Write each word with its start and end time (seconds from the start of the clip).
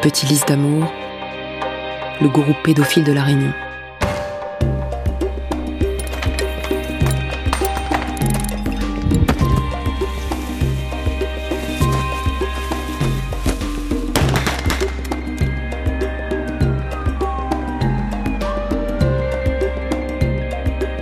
Petit 0.00 0.26
lys 0.26 0.46
d'amour, 0.46 0.92
le 2.20 2.28
gourou 2.28 2.54
pédophile 2.62 3.02
de 3.02 3.12
la 3.12 3.24
Réunion. 3.24 3.52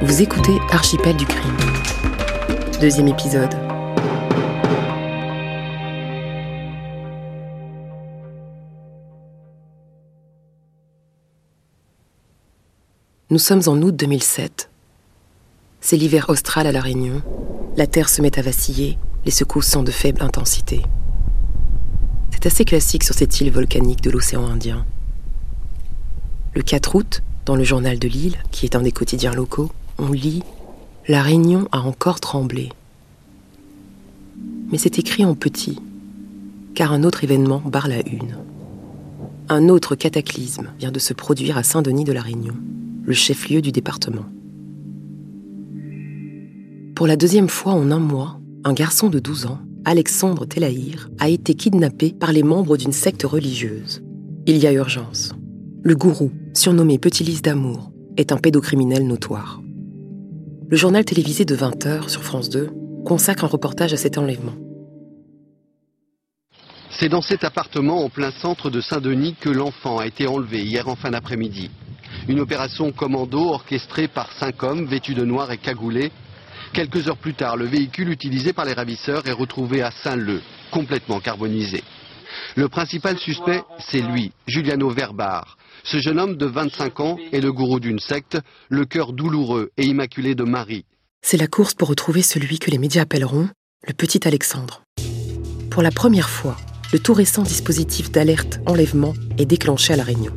Vous 0.00 0.22
écoutez 0.22 0.58
Archipel 0.72 1.16
du 1.16 1.26
crime. 1.26 1.56
Deuxième 2.80 3.08
épisode. 3.08 3.65
Nous 13.36 13.40
sommes 13.40 13.64
en 13.66 13.76
août 13.82 13.94
2007. 13.94 14.70
C'est 15.82 15.98
l'hiver 15.98 16.30
austral 16.30 16.66
à 16.66 16.72
La 16.72 16.80
Réunion. 16.80 17.20
La 17.76 17.86
Terre 17.86 18.08
se 18.08 18.22
met 18.22 18.38
à 18.38 18.40
vaciller, 18.40 18.96
les 19.26 19.30
secousses 19.30 19.68
sont 19.68 19.82
de 19.82 19.90
faible 19.90 20.22
intensité. 20.22 20.80
C'est 22.30 22.46
assez 22.46 22.64
classique 22.64 23.04
sur 23.04 23.14
cette 23.14 23.38
île 23.42 23.52
volcanique 23.52 24.00
de 24.00 24.08
l'océan 24.08 24.46
Indien. 24.46 24.86
Le 26.54 26.62
4 26.62 26.94
août, 26.94 27.22
dans 27.44 27.56
le 27.56 27.62
journal 27.62 27.98
de 27.98 28.08
l'île, 28.08 28.38
qui 28.52 28.64
est 28.64 28.74
un 28.74 28.80
des 28.80 28.90
quotidiens 28.90 29.34
locaux, 29.34 29.70
on 29.98 30.12
lit 30.12 30.42
La 31.06 31.20
Réunion 31.20 31.68
a 31.72 31.80
encore 31.80 32.20
tremblé. 32.20 32.70
Mais 34.72 34.78
c'est 34.78 34.98
écrit 34.98 35.26
en 35.26 35.34
petit, 35.34 35.78
car 36.74 36.90
un 36.90 37.02
autre 37.02 37.22
événement 37.22 37.60
barre 37.66 37.88
la 37.88 38.00
une. 38.08 38.38
Un 39.50 39.68
autre 39.68 39.94
cataclysme 39.94 40.72
vient 40.78 40.90
de 40.90 40.98
se 40.98 41.12
produire 41.12 41.58
à 41.58 41.62
Saint-Denis 41.62 42.04
de 42.04 42.14
la 42.14 42.22
Réunion, 42.22 42.54
le 43.06 43.12
chef-lieu 43.12 43.62
du 43.62 43.70
département. 43.70 44.26
Pour 46.96 47.06
la 47.06 47.16
deuxième 47.16 47.48
fois 47.48 47.72
en 47.72 47.92
un 47.92 48.00
mois, 48.00 48.40
un 48.64 48.72
garçon 48.72 49.08
de 49.08 49.20
12 49.20 49.46
ans, 49.46 49.60
Alexandre 49.84 50.44
Telaïr, 50.44 51.08
a 51.20 51.28
été 51.28 51.54
kidnappé 51.54 52.12
par 52.12 52.32
les 52.32 52.42
membres 52.42 52.76
d'une 52.76 52.92
secte 52.92 53.22
religieuse. 53.22 54.02
Il 54.46 54.56
y 54.58 54.66
a 54.66 54.72
urgence. 54.72 55.32
Le 55.84 55.94
gourou, 55.94 56.32
surnommé 56.52 56.98
Petit 56.98 57.22
Lys 57.22 57.42
d'amour, 57.42 57.92
est 58.16 58.32
un 58.32 58.38
pédocriminel 58.38 59.06
notoire. 59.06 59.60
Le 60.68 60.76
journal 60.76 61.04
télévisé 61.04 61.44
de 61.44 61.54
20h 61.54 62.08
sur 62.08 62.24
France 62.24 62.50
2 62.50 62.70
consacre 63.04 63.44
un 63.44 63.48
reportage 63.48 63.92
à 63.92 63.96
cet 63.96 64.18
enlèvement. 64.18 64.54
C'est 66.98 67.08
dans 67.08 67.22
cet 67.22 67.44
appartement 67.44 68.02
en 68.02 68.08
plein 68.08 68.32
centre 68.32 68.68
de 68.68 68.80
Saint-Denis 68.80 69.36
que 69.40 69.50
l'enfant 69.50 69.98
a 69.98 70.06
été 70.08 70.26
enlevé 70.26 70.64
hier 70.64 70.88
en 70.88 70.96
fin 70.96 71.10
d'après-midi. 71.10 71.70
Une 72.28 72.40
opération 72.40 72.90
commando 72.90 73.50
orchestrée 73.50 74.08
par 74.08 74.32
cinq 74.32 74.62
hommes 74.64 74.86
vêtus 74.86 75.14
de 75.14 75.24
noir 75.24 75.52
et 75.52 75.58
cagoulés. 75.58 76.10
Quelques 76.72 77.06
heures 77.06 77.16
plus 77.16 77.34
tard, 77.34 77.56
le 77.56 77.66
véhicule 77.66 78.10
utilisé 78.10 78.52
par 78.52 78.64
les 78.64 78.72
ravisseurs 78.72 79.26
est 79.28 79.32
retrouvé 79.32 79.80
à 79.82 79.92
Saint-Leu, 79.92 80.42
complètement 80.72 81.20
carbonisé. 81.20 81.84
Le 82.56 82.68
principal 82.68 83.16
suspect, 83.18 83.62
c'est 83.78 84.00
lui, 84.00 84.32
Giuliano 84.48 84.90
Verbar. 84.90 85.56
Ce 85.84 85.98
jeune 85.98 86.18
homme 86.18 86.36
de 86.36 86.46
25 86.46 87.00
ans 87.00 87.16
est 87.32 87.40
le 87.40 87.52
gourou 87.52 87.78
d'une 87.78 88.00
secte, 88.00 88.38
le 88.68 88.84
cœur 88.84 89.12
douloureux 89.12 89.70
et 89.76 89.84
immaculé 89.84 90.34
de 90.34 90.42
Marie. 90.42 90.84
C'est 91.22 91.36
la 91.36 91.46
course 91.46 91.74
pour 91.74 91.88
retrouver 91.88 92.22
celui 92.22 92.58
que 92.58 92.72
les 92.72 92.78
médias 92.78 93.02
appelleront 93.02 93.48
le 93.86 93.92
petit 93.92 94.26
Alexandre. 94.26 94.82
Pour 95.70 95.82
la 95.82 95.92
première 95.92 96.28
fois, 96.28 96.56
le 96.92 96.98
tout 96.98 97.14
récent 97.14 97.42
dispositif 97.42 98.10
d'alerte 98.10 98.58
enlèvement 98.66 99.14
est 99.38 99.46
déclenché 99.46 99.92
à 99.92 99.96
La 99.96 100.04
Réunion. 100.04 100.32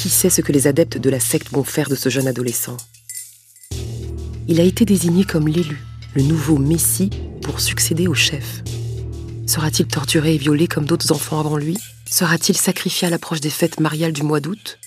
Qui 0.00 0.08
sait 0.08 0.30
ce 0.30 0.40
que 0.40 0.50
les 0.50 0.66
adeptes 0.66 0.96
de 0.96 1.10
la 1.10 1.20
secte 1.20 1.50
vont 1.50 1.62
faire 1.62 1.90
de 1.90 1.94
ce 1.94 2.08
jeune 2.08 2.26
adolescent? 2.26 2.78
Il 4.48 4.58
a 4.58 4.62
été 4.62 4.86
désigné 4.86 5.24
comme 5.24 5.46
l'élu, 5.46 5.84
le 6.14 6.22
nouveau 6.22 6.56
Messie 6.56 7.10
pour 7.42 7.60
succéder 7.60 8.08
au 8.08 8.14
chef. 8.14 8.62
Sera-t-il 9.46 9.86
torturé 9.86 10.36
et 10.36 10.38
violé 10.38 10.68
comme 10.68 10.86
d'autres 10.86 11.12
enfants 11.12 11.38
avant 11.38 11.58
lui? 11.58 11.76
Sera-t-il 12.06 12.56
sacrifié 12.56 13.08
à 13.08 13.10
l'approche 13.10 13.42
des 13.42 13.50
fêtes 13.50 13.78
mariales 13.78 14.14
du 14.14 14.22
mois 14.22 14.40
d'août? 14.40 14.78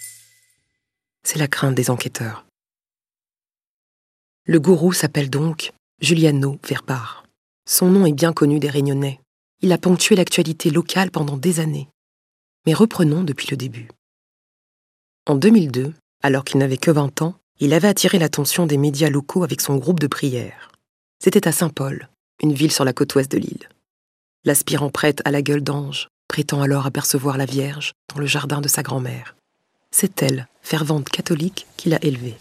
C'est 1.21 1.37
la 1.37 1.47
crainte 1.47 1.75
des 1.75 1.91
enquêteurs. 1.91 2.47
Le 4.47 4.59
gourou 4.59 4.93
s'appelle 4.93 5.29
donc 5.29 5.73
Giuliano 6.01 6.59
Verbar. 6.67 7.23
Son 7.69 7.85
nom 7.91 8.07
est 8.07 8.13
bien 8.13 8.33
connu 8.33 8.57
des 8.57 8.71
Réunionnais. 8.71 9.19
Il 9.61 9.73
a 9.73 9.77
ponctué 9.77 10.15
l'actualité 10.15 10.71
locale 10.71 11.11
pendant 11.11 11.37
des 11.37 11.59
années. 11.59 11.87
Mais 12.65 12.73
reprenons 12.73 13.23
depuis 13.23 13.49
le 13.51 13.57
début. 13.57 13.89
En 15.25 15.35
2002, 15.35 15.93
alors 16.21 16.43
qu'il 16.43 16.59
n'avait 16.59 16.75
que 16.75 16.91
20 16.91 17.21
ans, 17.21 17.35
il 17.61 17.73
avait 17.73 17.87
attiré 17.87 18.19
l'attention 18.19 18.65
des 18.65 18.75
médias 18.75 19.09
locaux 19.09 19.45
avec 19.45 19.61
son 19.61 19.77
groupe 19.77 20.01
de 20.01 20.07
prière. 20.07 20.69
C'était 21.23 21.47
à 21.47 21.53
Saint-Paul, 21.53 22.09
une 22.41 22.51
ville 22.51 22.73
sur 22.73 22.83
la 22.83 22.91
côte 22.91 23.15
ouest 23.15 23.31
de 23.31 23.37
l'île. 23.37 23.69
L'aspirant 24.43 24.89
prêtre 24.89 25.23
à 25.23 25.31
la 25.31 25.41
gueule 25.41 25.63
d'ange 25.63 26.09
prétend 26.27 26.61
alors 26.61 26.85
apercevoir 26.85 27.37
la 27.37 27.45
Vierge 27.45 27.93
dans 28.13 28.19
le 28.19 28.25
jardin 28.25 28.59
de 28.59 28.67
sa 28.67 28.83
grand-mère. 28.83 29.37
C'est 29.91 30.21
elle, 30.21 30.49
fervente 30.61 31.07
catholique, 31.07 31.67
qui 31.77 31.87
l'a 31.87 32.03
élevé. 32.03 32.35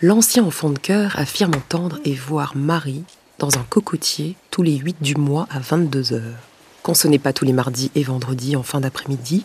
L'ancien 0.00 0.42
enfant 0.42 0.70
de 0.70 0.80
cœur 0.80 1.16
affirme 1.16 1.54
entendre 1.54 2.00
et 2.04 2.14
voir 2.14 2.56
Marie 2.56 3.04
dans 3.38 3.56
un 3.56 3.62
cocotier 3.62 4.34
tous 4.50 4.64
les 4.64 4.78
8 4.78 4.96
du 5.00 5.14
mois 5.14 5.46
à 5.48 5.60
22 5.60 6.12
heures. 6.12 6.48
Quand 6.82 6.94
ce 6.94 7.06
n'est 7.06 7.20
pas 7.20 7.32
tous 7.32 7.44
les 7.44 7.52
mardis 7.52 7.92
et 7.94 8.02
vendredis 8.02 8.56
en 8.56 8.64
fin 8.64 8.80
d'après-midi, 8.80 9.44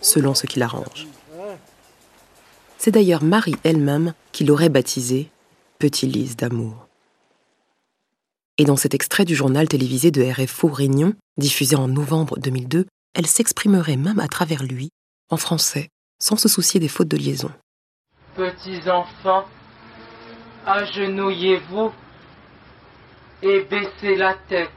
selon 0.00 0.34
ce 0.34 0.46
qu'il 0.46 0.62
arrange. 0.62 1.06
C'est 2.80 2.92
d'ailleurs 2.92 3.24
Marie 3.24 3.56
elle-même 3.64 4.14
qui 4.30 4.44
l'aurait 4.44 4.68
baptisé 4.68 5.30
Petit 5.80 6.06
Lys 6.06 6.36
d'amour. 6.36 6.86
Et 8.56 8.64
dans 8.64 8.76
cet 8.76 8.94
extrait 8.94 9.24
du 9.24 9.34
journal 9.34 9.68
télévisé 9.68 10.12
de 10.12 10.22
RFO 10.22 10.68
Réunion, 10.68 11.12
diffusé 11.38 11.74
en 11.74 11.88
novembre 11.88 12.38
2002, 12.38 12.86
elle 13.14 13.26
s'exprimerait 13.26 13.96
même 13.96 14.20
à 14.20 14.28
travers 14.28 14.62
lui, 14.62 14.90
en 15.28 15.36
français, 15.36 15.88
sans 16.20 16.36
se 16.36 16.48
soucier 16.48 16.78
des 16.78 16.86
fautes 16.86 17.08
de 17.08 17.16
liaison. 17.16 17.50
Petits 18.36 18.88
enfants, 18.88 19.46
agenouillez-vous 20.64 21.90
et 23.42 23.60
baissez 23.68 24.14
la 24.14 24.34
tête. 24.48 24.70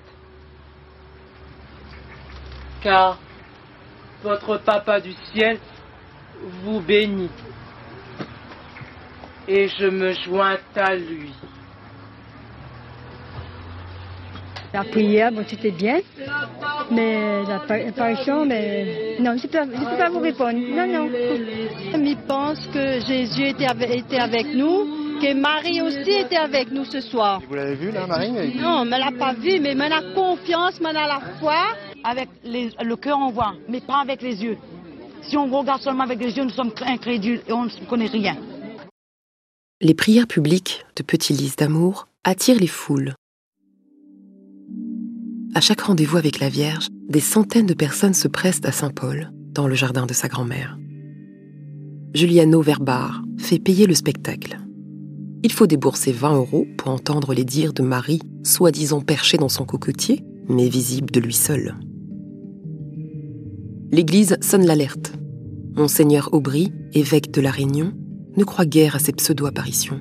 Car 2.82 3.20
votre 4.24 4.58
Papa 4.58 5.00
du 5.00 5.14
ciel 5.32 5.60
vous 6.64 6.80
bénit 6.80 7.30
et 9.52 9.68
je 9.68 9.86
me 9.86 10.14
joins 10.14 10.58
à 10.76 10.96
lui. 10.96 11.30
La 14.74 14.86
prière, 14.86 15.34
bon, 15.34 15.44
c'était 15.46 15.72
bien, 15.72 16.00
mais 16.90 17.44
la 17.44 17.60
l'apparition, 17.68 18.46
mais 18.46 19.18
non, 19.20 19.36
je 19.36 19.46
ne 19.46 19.52
peux, 19.52 19.70
peux, 19.70 19.98
pas 19.98 20.10
vous 20.10 20.22
répondre. 20.22 20.58
Non, 20.58 20.88
non. 20.88 21.10
Il 21.94 22.18
pense 22.26 22.66
que 22.68 23.02
Jésus 23.02 23.48
était 23.48 23.66
avec, 23.66 23.90
était 23.90 24.20
avec 24.20 24.54
nous, 24.54 25.20
que 25.20 25.34
Marie 25.34 25.82
aussi 25.82 26.12
était 26.12 26.38
avec 26.38 26.72
nous 26.72 26.86
ce 26.86 27.02
soir. 27.02 27.42
Vous 27.46 27.54
l'avez 27.54 27.76
vu, 27.76 27.92
là, 27.92 28.08
Marie 28.08 28.32
Non, 28.56 28.86
mais 28.86 28.96
elle 28.96 29.14
l'a 29.14 29.20
pas 29.20 29.34
vu, 29.34 29.60
mais 29.60 29.72
elle 29.72 29.92
a 29.92 30.14
confiance, 30.16 30.80
elle 30.80 30.96
a 30.96 31.08
la 31.08 31.20
foi. 31.42 31.76
Avec 32.06 32.30
les, 32.46 32.70
le 32.82 32.96
cœur, 32.96 33.18
on 33.20 33.30
voit, 33.30 33.54
mais 33.68 33.82
pas 33.82 34.00
avec 34.02 34.22
les 34.22 34.42
yeux. 34.42 34.58
Si 35.24 35.36
on 35.36 35.48
regarde 35.48 35.82
seulement 35.82 36.06
avec 36.06 36.20
les 36.20 36.36
yeux, 36.36 36.46
nous 36.46 36.50
sommes 36.50 36.72
incrédules 36.88 37.42
et 37.46 37.52
on 37.52 37.66
ne 37.66 37.86
connaît 37.90 38.08
rien. 38.08 38.38
Les 39.84 39.96
prières 39.96 40.28
publiques 40.28 40.86
de 40.96 41.02
Petit 41.02 41.34
Lys 41.34 41.56
d'amour 41.56 42.08
attirent 42.24 42.60
les 42.60 42.68
foules. 42.68 43.16
À 45.56 45.60
chaque 45.60 45.82
rendez-vous 45.82 46.18
avec 46.18 46.40
la 46.40 46.50
Vierge, 46.50 46.86
des 47.10 47.20
centaines 47.20 47.66
de 47.66 47.74
personnes 47.74 48.14
se 48.14 48.28
pressent 48.28 48.62
à 48.64 48.72
Saint-Paul, 48.72 49.32
dans 49.52 49.68
le 49.68 49.74
jardin 49.74 50.06
de 50.06 50.14
sa 50.14 50.28
grand-mère. 50.28 50.78
Giuliano 52.14 52.62
Verbar 52.62 53.24
fait 53.40 53.58
payer 53.58 53.88
le 53.88 53.96
spectacle. 53.96 54.60
Il 55.42 55.52
faut 55.52 55.66
débourser 55.66 56.12
20 56.12 56.36
euros 56.36 56.68
pour 56.78 56.90
entendre 56.90 57.34
les 57.34 57.44
dires 57.44 57.74
de 57.74 57.82
Marie, 57.82 58.22
soi-disant 58.44 59.02
perchée 59.02 59.40
dans 59.40 59.50
son 59.50 59.66
cocotier, 59.66 60.24
mais 60.48 60.70
visible 60.70 61.10
de 61.10 61.20
lui 61.20 61.34
seul. 61.34 61.74
L'église 63.92 64.38
sonne 64.42 64.68
l'alerte. 64.68 65.14
Monseigneur 65.74 66.30
Aubry, 66.34 66.72
évêque 66.94 67.32
de 67.32 67.42
La 67.42 67.50
Réunion, 67.50 67.94
ne 68.38 68.44
croit 68.44 68.66
guère 68.66 68.96
à 68.96 69.00
ces 69.00 69.12
pseudo-apparitions. 69.12 70.00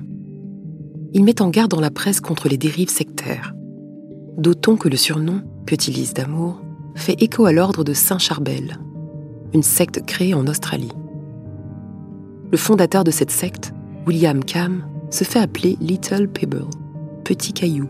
Il 1.13 1.23
met 1.23 1.41
en 1.41 1.49
garde 1.49 1.71
dans 1.71 1.81
la 1.81 1.91
presse 1.91 2.21
contre 2.21 2.47
les 2.47 2.57
dérives 2.57 2.89
sectaires. 2.89 3.53
D'autant 4.37 4.77
que 4.77 4.89
le 4.89 4.97
surnom, 4.97 5.41
Lys 5.69 6.13
d'amour, 6.13 6.61
fait 6.95 7.21
écho 7.21 7.45
à 7.45 7.51
l'ordre 7.51 7.83
de 7.83 7.93
Saint-Charbel, 7.93 8.77
une 9.53 9.63
secte 9.63 10.05
créée 10.05 10.33
en 10.33 10.47
Australie. 10.47 10.91
Le 12.51 12.57
fondateur 12.57 13.03
de 13.03 13.11
cette 13.11 13.31
secte, 13.31 13.73
William 14.05 14.43
Cam, 14.43 14.85
se 15.09 15.23
fait 15.23 15.39
appeler 15.39 15.77
Little 15.79 16.27
Pebble, 16.27 16.67
petit 17.23 17.53
caillou. 17.53 17.87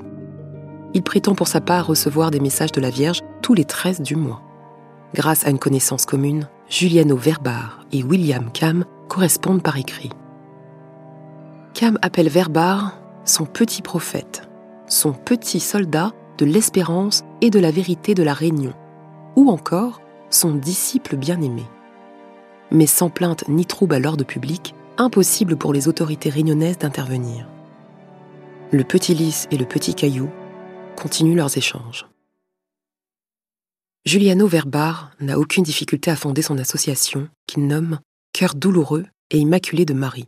Il 0.93 1.03
prétend 1.03 1.35
pour 1.35 1.47
sa 1.47 1.61
part 1.61 1.87
recevoir 1.87 2.31
des 2.31 2.39
messages 2.39 2.71
de 2.71 2.81
la 2.81 2.89
Vierge 2.89 3.21
tous 3.41 3.53
les 3.53 3.65
13 3.65 4.01
du 4.01 4.15
mois. 4.15 4.41
Grâce 5.13 5.45
à 5.45 5.49
une 5.49 5.59
connaissance 5.59 6.05
commune, 6.05 6.47
Giuliano 6.69 7.15
Verbar 7.15 7.85
et 7.91 8.03
William 8.03 8.51
Cam 8.51 8.85
correspondent 9.07 9.63
par 9.63 9.77
écrit. 9.77 10.09
Cam 11.73 11.97
appelle 12.01 12.29
Verbar 12.29 12.97
son 13.25 13.45
petit 13.45 13.81
prophète, 13.81 14.49
son 14.87 15.13
petit 15.13 15.59
soldat 15.59 16.11
de 16.37 16.45
l'espérance 16.45 17.23
et 17.39 17.49
de 17.49 17.59
la 17.59 17.71
vérité 17.71 18.13
de 18.13 18.23
la 18.23 18.33
Réunion, 18.33 18.73
ou 19.35 19.49
encore 19.49 20.01
son 20.29 20.53
disciple 20.53 21.15
bien-aimé. 21.15 21.63
Mais 22.71 22.87
sans 22.87 23.09
plainte 23.09 23.47
ni 23.47 23.65
trouble 23.65 23.95
à 23.95 23.99
l'ordre 23.99 24.25
public, 24.25 24.75
impossible 24.97 25.55
pour 25.55 25.73
les 25.73 25.87
autorités 25.87 26.29
réunionnaises 26.29 26.77
d'intervenir. 26.77 27.47
Le 28.71 28.83
petit 28.83 29.13
lys 29.13 29.47
et 29.51 29.57
le 29.57 29.65
petit 29.65 29.93
caillou 29.93 30.29
continuent 30.95 31.35
leurs 31.35 31.57
échanges. 31.57 32.07
Giuliano 34.05 34.47
Verbar 34.47 35.11
n'a 35.19 35.37
aucune 35.37 35.63
difficulté 35.63 36.09
à 36.09 36.15
fonder 36.15 36.41
son 36.41 36.57
association 36.57 37.29
qu'il 37.47 37.67
nomme 37.67 37.99
Cœur 38.33 38.55
douloureux 38.55 39.05
et 39.29 39.37
immaculé 39.37 39.85
de 39.85 39.93
Marie. 39.93 40.27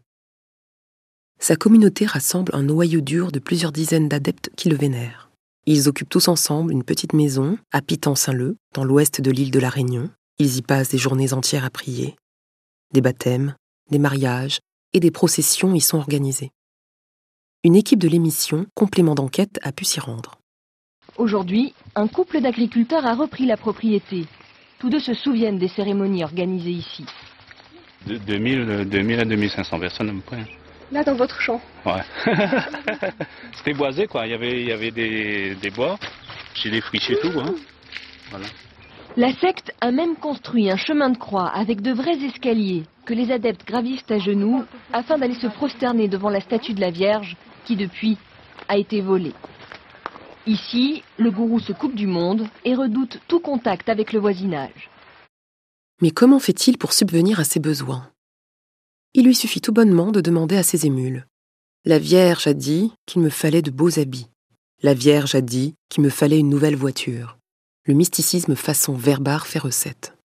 Sa 1.44 1.58
communauté 1.58 2.06
rassemble 2.06 2.56
un 2.56 2.64
noyau 2.64 3.02
dur 3.02 3.34
de 3.34 3.40
plusieurs 3.40 3.74
dizaines 3.74 4.08
d'adeptes 4.08 4.50
qui 4.56 4.70
le 4.70 4.78
vénèrent. 4.78 5.30
Ils 5.66 5.90
occupent 5.90 6.08
tous 6.08 6.30
ensemble 6.30 6.72
une 6.72 6.86
petite 6.86 7.12
maison 7.12 7.58
à 7.74 7.82
Pitan-Saint-Leu, 7.82 8.56
dans 8.74 8.86
l'ouest 8.86 9.20
de 9.20 9.30
l'île 9.30 9.52
de 9.52 9.60
la 9.60 9.68
Réunion. 9.68 10.10
Ils 10.40 10.56
y 10.56 10.62
passent 10.62 10.92
des 10.92 10.98
journées 10.98 11.34
entières 11.34 11.66
à 11.66 11.70
prier. 11.70 12.16
Des 12.94 13.02
baptêmes, 13.02 13.56
des 13.92 14.00
mariages 14.00 14.60
et 14.94 15.02
des 15.02 15.12
processions 15.12 15.76
y 15.76 15.82
sont 15.82 15.98
organisés. 15.98 16.52
Une 17.66 17.76
équipe 17.76 18.00
de 18.00 18.08
l'émission 18.08 18.66
Complément 18.74 19.14
d'enquête 19.14 19.60
a 19.64 19.74
pu 19.74 19.84
s'y 19.84 20.00
rendre. 20.00 20.40
Aujourd'hui, 21.18 21.74
un 21.96 22.08
couple 22.08 22.40
d'agriculteurs 22.40 23.06
a 23.06 23.16
repris 23.16 23.46
la 23.46 23.58
propriété. 23.58 24.28
Tous 24.80 24.90
deux 24.90 25.02
se 25.02 25.14
souviennent 25.14 25.60
des 25.60 25.68
cérémonies 25.68 26.24
organisées 26.24 26.72
ici. 26.72 27.06
De 28.08 28.16
2000, 28.16 28.88
2000 28.88 29.20
à 29.20 29.26
2500 29.26 29.80
personnes 29.82 30.10
à 30.10 30.14
peu 30.14 30.22
près. 30.22 30.63
Là, 30.94 31.04
dans 31.04 31.16
votre 31.16 31.42
champ 31.42 31.60
Ouais. 31.88 32.04
C'était 33.58 33.74
boisé, 33.74 34.06
quoi. 34.06 34.28
Il 34.28 34.32
y 34.32 34.36
avait, 34.36 34.62
il 34.62 34.68
y 34.68 34.72
avait 34.72 34.92
des, 34.92 35.56
des 35.56 35.72
bois. 35.72 35.98
J'ai 36.54 36.70
des 36.70 36.82
friches 36.82 37.10
et 37.10 37.20
tout, 37.20 37.32
hein. 37.40 37.56
Voilà. 38.30 38.46
La 39.18 39.34
secte 39.34 39.74
a 39.82 39.92
même 39.92 40.16
construit 40.16 40.70
un 40.70 40.78
chemin 40.78 41.10
de 41.10 41.18
croix 41.18 41.48
avec 41.48 41.82
de 41.82 41.92
vrais 41.92 42.24
escaliers 42.24 42.84
que 43.06 43.16
les 43.16 43.32
adeptes 43.32 43.66
gravissent 43.68 44.10
à 44.10 44.20
genoux 44.20 44.64
afin 44.92 45.18
d'aller 45.18 45.34
se 45.34 45.48
prosterner 45.48 46.08
devant 46.08 46.30
la 46.30 46.42
statue 46.42 46.74
de 46.74 46.82
la 46.82 46.92
Vierge 46.92 47.38
qui, 47.66 47.76
depuis, 47.76 48.20
a 48.68 48.78
été 48.78 49.02
volée. 49.02 49.34
Ici, 50.46 51.04
le 51.18 51.32
gourou 51.32 51.60
se 51.60 51.74
coupe 51.74 51.96
du 51.96 52.06
monde 52.06 52.48
et 52.66 52.76
redoute 52.76 53.20
tout 53.28 53.40
contact 53.40 53.90
avec 53.90 54.14
le 54.14 54.20
voisinage. 54.20 54.92
Mais 56.02 56.12
comment 56.12 56.40
fait-il 56.40 56.78
pour 56.78 56.94
subvenir 56.94 57.40
à 57.40 57.46
ses 57.46 57.60
besoins? 57.60 58.13
Il 59.16 59.26
lui 59.26 59.36
suffit 59.36 59.62
tout 59.62 59.74
bonnement 59.74 60.12
de 60.12 60.22
demander 60.22 60.58
à 60.58 60.64
ses 60.64 60.88
émules. 60.88 61.28
La 61.86 62.00
Vierge 62.00 62.48
a 62.48 62.54
dit 62.54 62.92
qu'il 63.06 63.22
me 63.22 63.30
fallait 63.30 63.62
de 63.62 63.70
beaux 63.70 64.00
habits. 64.00 64.28
La 64.82 64.96
Vierge 64.96 65.36
a 65.36 65.42
dit 65.42 65.76
qu'il 65.90 66.02
me 66.02 66.10
fallait 66.10 66.40
une 66.40 66.50
nouvelle 66.50 66.76
voiture. 66.76 67.38
Le 67.86 67.94
mysticisme 67.94 68.56
façon 68.56 68.94
verbare 68.94 69.46
fait 69.46 69.60
recette. 69.60 70.16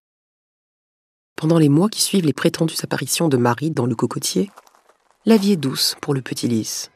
Pendant 1.36 1.58
les 1.58 1.68
mois 1.68 1.90
qui 1.90 2.00
suivent 2.00 2.24
les 2.24 2.32
prétendues 2.32 2.76
apparitions 2.82 3.28
de 3.28 3.36
Marie 3.36 3.70
dans 3.70 3.84
le 3.84 3.94
cocotier, 3.94 4.50
la 5.26 5.36
vie 5.36 5.52
est 5.52 5.56
douce 5.56 5.94
pour 6.00 6.14
le 6.14 6.22
petit 6.22 6.48
lys. 6.48 6.90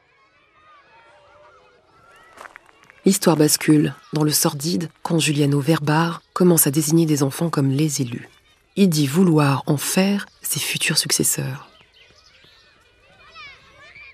L'histoire 3.04 3.36
bascule 3.36 3.94
dans 4.14 4.24
le 4.24 4.30
sordide 4.30 4.88
quand 5.02 5.18
Giuliano 5.18 5.60
Verbar 5.60 6.22
commence 6.32 6.66
à 6.66 6.70
désigner 6.70 7.04
des 7.04 7.22
enfants 7.22 7.50
comme 7.50 7.70
les 7.70 8.00
élus. 8.00 8.30
Il 8.76 8.88
dit 8.88 9.06
vouloir 9.06 9.62
en 9.66 9.76
faire 9.76 10.24
ses 10.40 10.60
futurs 10.60 10.96
successeurs. 10.96 11.71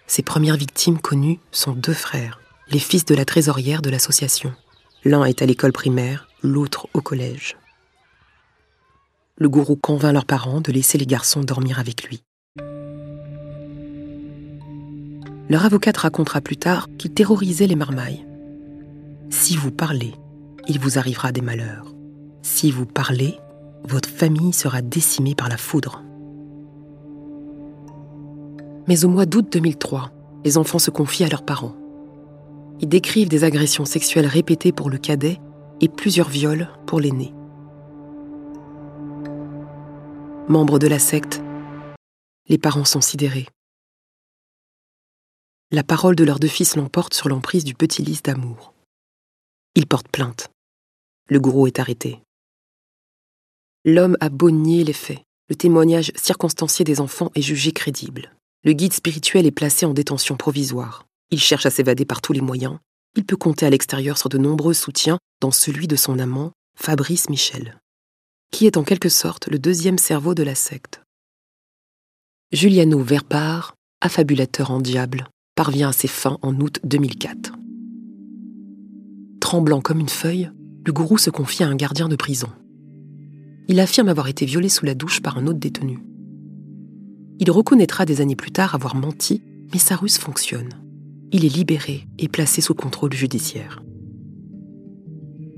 Ses 0.09 0.23
premières 0.23 0.57
victimes 0.57 0.99
connues 0.99 1.39
sont 1.53 1.73
deux 1.73 1.93
frères, 1.93 2.41
les 2.71 2.79
fils 2.79 3.05
de 3.05 3.15
la 3.15 3.27
trésorière 3.27 3.83
de 3.83 3.91
l'association. 3.91 4.55
L'un 5.05 5.25
est 5.25 5.43
à 5.43 5.47
l'école 5.47 5.73
primaire, 5.73 6.27
l'autre 6.43 6.89
au 6.95 7.03
collège. 7.03 7.59
Le 9.37 9.51
gourou 9.51 9.77
convainc 9.77 10.15
leurs 10.15 10.25
parents 10.25 10.63
de 10.63 10.73
laisser 10.73 10.97
les 10.97 11.07
garçons 11.07 11.43
dormir 11.43 11.79
avec 11.79 12.05
lui. 12.05 12.23
Leur 15.51 15.65
avocate 15.65 15.99
racontera 15.99 16.41
plus 16.41 16.57
tard 16.57 16.89
qu'il 16.99 17.13
terrorisait 17.13 17.67
les 17.67 17.77
marmailles. 17.77 18.27
Si 19.29 19.57
vous 19.59 19.71
parlez, 19.71 20.15
il 20.69 20.81
vous 20.81 20.99
arrivera 20.99 21.33
des 21.33 21.43
malheurs. 21.43 21.95
Si 22.43 22.71
vous 22.71 22.87
parlez, 22.87 23.39
votre 23.85 24.09
famille 24.09 24.55
sera 24.55 24.81
décimée 24.81 25.35
par 25.35 25.51
la 25.51 25.59
foudre. 25.59 26.03
Mais 28.89 29.05
au 29.05 29.09
mois 29.09 29.27
d'août 29.27 29.47
2003, 29.53 30.11
les 30.47 30.57
enfants 30.57 30.79
se 30.79 30.91
confient 30.91 31.25
à 31.25 31.29
leurs 31.29 31.45
parents. 31.45 31.77
Ils 32.81 32.89
décrivent 32.89 33.29
des 33.29 33.45
agressions 33.45 33.85
sexuelles 33.85 34.27
répétées 34.27 34.73
pour 34.73 34.89
le 34.89 34.97
cadet 34.97 35.39
et 35.83 35.89
plusieurs 35.89 36.31
viols 36.31 36.71
pour 36.87 36.99
l'aîné. 36.99 37.35
Membres 40.49 40.79
de 40.79 40.87
la 40.87 40.99
secte, 40.99 41.43
les 42.49 42.57
parents 42.57 42.87
sont 42.87 43.03
sidérés. 43.03 43.47
La 45.71 45.85
parole 45.85 46.17
de 46.17 46.25
leurs 46.25 46.41
deux 46.41 46.49
fils 46.49 46.75
l'emporte 46.75 47.13
sur 47.13 47.29
l'emprise 47.29 47.65
du 47.65 47.75
petit 47.75 48.03
lys 48.03 48.23
d'amour. 48.23 48.73
Ils 49.75 49.87
portent 49.87 50.09
plainte. 50.09 50.49
Le 51.29 51.39
gourou 51.41 51.67
est 51.67 51.79
arrêté. 51.79 52.23
L'homme 53.85 54.17
a 54.21 54.31
beau 54.31 54.51
nier 54.51 54.83
les 54.83 54.95
faits. 54.95 55.21
Le 55.51 55.57
témoignage 55.57 56.11
circonstancié 56.17 56.87
des 56.87 57.03
enfants 57.03 57.31
est 57.35 57.43
jugé 57.43 57.73
crédible. 57.73 58.33
Le 58.65 58.73
guide 58.73 58.93
spirituel 58.93 59.47
est 59.47 59.53
placé 59.53 59.87
en 59.87 59.95
détention 59.95 60.37
provisoire. 60.37 61.07
Il 61.31 61.41
cherche 61.41 61.67
à 61.67 61.71
s'évader 61.71 62.05
par 62.05 62.21
tous 62.21 62.33
les 62.33 62.41
moyens. 62.41 62.79
Il 63.17 63.25
peut 63.25 63.37
compter 63.37 63.67
à 63.67 63.71
l'extérieur 63.71 64.19
sur 64.19 64.29
de 64.29 64.39
nombreux 64.39 64.75
soutiens, 64.75 65.19
dont 65.41 65.51
celui 65.51 65.87
de 65.87 65.97
son 65.97 66.19
amant, 66.19 66.53
Fabrice 66.77 67.29
Michel, 67.29 67.81
qui 68.51 68.67
est 68.67 68.77
en 68.77 68.85
quelque 68.85 69.09
sorte 69.09 69.49
le 69.49 69.59
deuxième 69.59 69.99
cerveau 69.99 70.35
de 70.35 70.43
la 70.43 70.55
secte. 70.55 71.03
Giuliano 72.53 73.01
Verbar, 73.01 73.75
affabulateur 74.01 74.71
en 74.71 74.81
diable, 74.81 75.29
parvient 75.55 75.91
à 75.91 75.93
ses 75.93 76.09
fins 76.09 76.39
en 76.43 76.59
août 76.61 76.81
2004. 76.85 77.53
Tremblant 79.41 79.81
comme 79.81 80.01
une 80.01 80.09
feuille, 80.09 80.51
le 80.85 80.93
gourou 80.93 81.19
se 81.19 81.31
confie 81.31 81.63
à 81.63 81.69
un 81.69 81.77
gardien 81.77 82.09
de 82.09 82.17
prison. 82.17 82.51
Il 83.69 83.81
affirme 83.81 84.09
avoir 84.09 84.29
été 84.29 84.47
violé 84.47 84.69
sous 84.69 84.87
la 84.87 84.95
douche 84.95 85.21
par 85.21 85.37
un 85.37 85.47
autre 85.47 85.59
détenu. 85.59 85.99
Il 87.41 87.51
reconnaîtra 87.51 88.05
des 88.05 88.21
années 88.21 88.37
plus 88.37 88.51
tard 88.51 88.75
avoir 88.75 88.97
menti, 88.97 89.43
mais 89.73 89.79
sa 89.79 89.97
ruse 89.97 90.19
fonctionne. 90.19 90.71
Il 91.31 91.45
est 91.45 91.55
libéré 91.55 92.07
et 92.19 92.29
placé 92.29 92.61
sous 92.61 92.75
contrôle 92.75 93.13
judiciaire. 93.13 93.83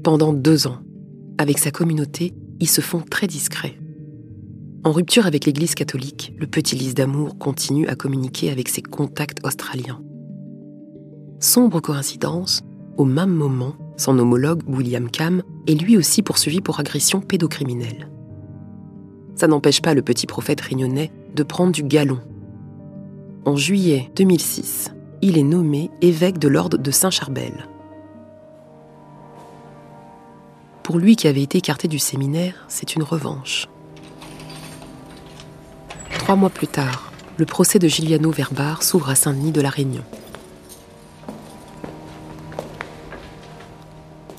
Pendant 0.03 0.33
deux 0.33 0.67
ans, 0.67 0.79
avec 1.39 1.59
sa 1.59 1.71
communauté, 1.71 2.35
ils 2.59 2.69
se 2.69 2.81
font 2.81 3.01
très 3.01 3.27
discrets. 3.27 3.79
En 4.85 4.93
rupture 4.93 5.27
avec 5.27 5.45
l'Église 5.45 5.75
catholique, 5.75 6.35
le 6.39 6.47
petit 6.47 6.75
lys 6.75 6.95
d'amour 6.95 7.39
continue 7.39 7.87
à 7.87 7.95
communiquer 7.95 8.51
avec 8.51 8.69
ses 8.69 8.83
contacts 8.83 9.45
australiens. 9.45 10.03
Sombre 11.39 11.81
coïncidence, 11.81 12.63
au 12.97 13.05
même 13.05 13.31
moment, 13.31 13.75
son 13.97 14.19
homologue 14.19 14.63
William 14.67 15.11
Cam 15.11 15.43
est 15.67 15.75
lui 15.75 15.97
aussi 15.97 16.23
poursuivi 16.23 16.61
pour 16.61 16.81
agression 16.81 17.21
pédocriminelle. 17.21 18.11
Ça 19.37 19.47
n'empêche 19.47 19.83
pas 19.83 19.95
le 19.95 20.03
petit 20.03 20.27
prophète 20.27 20.61
réunionnais 20.61 21.11
de 21.35 21.43
prendre 21.43 21.73
du 21.73 21.83
galon. 21.83 22.21
En 23.45 23.57
juillet 23.57 24.11
2006, 24.17 24.93
il 25.23 25.39
est 25.39 25.43
nommé 25.43 25.91
évêque 26.03 26.39
de 26.39 26.49
l'ordre 26.49 26.77
de 26.77 26.91
Saint-Charbel. 26.91 27.67
Pour 30.83 30.99
lui 30.99 31.17
qui 31.17 31.29
avait 31.29 31.43
été 31.43 31.59
écarté 31.59 31.89
du 31.89 31.99
séminaire, 31.99 32.65
c'est 32.69 32.95
une 32.97 33.03
revanche. 33.03 33.69
Trois 36.19 36.37
mois 36.37 36.51
plus 36.51 36.67
tard, 36.67 37.13
le 37.39 37.47
procès 37.47 37.79
de 37.79 37.89
Giuliano 37.89 38.31
Verbar 38.31 38.83
s'ouvre 38.83 39.09
à 39.09 39.15
Saint-Denis 39.15 39.53
de 39.53 39.61
la 39.61 39.71
Réunion. 39.71 40.05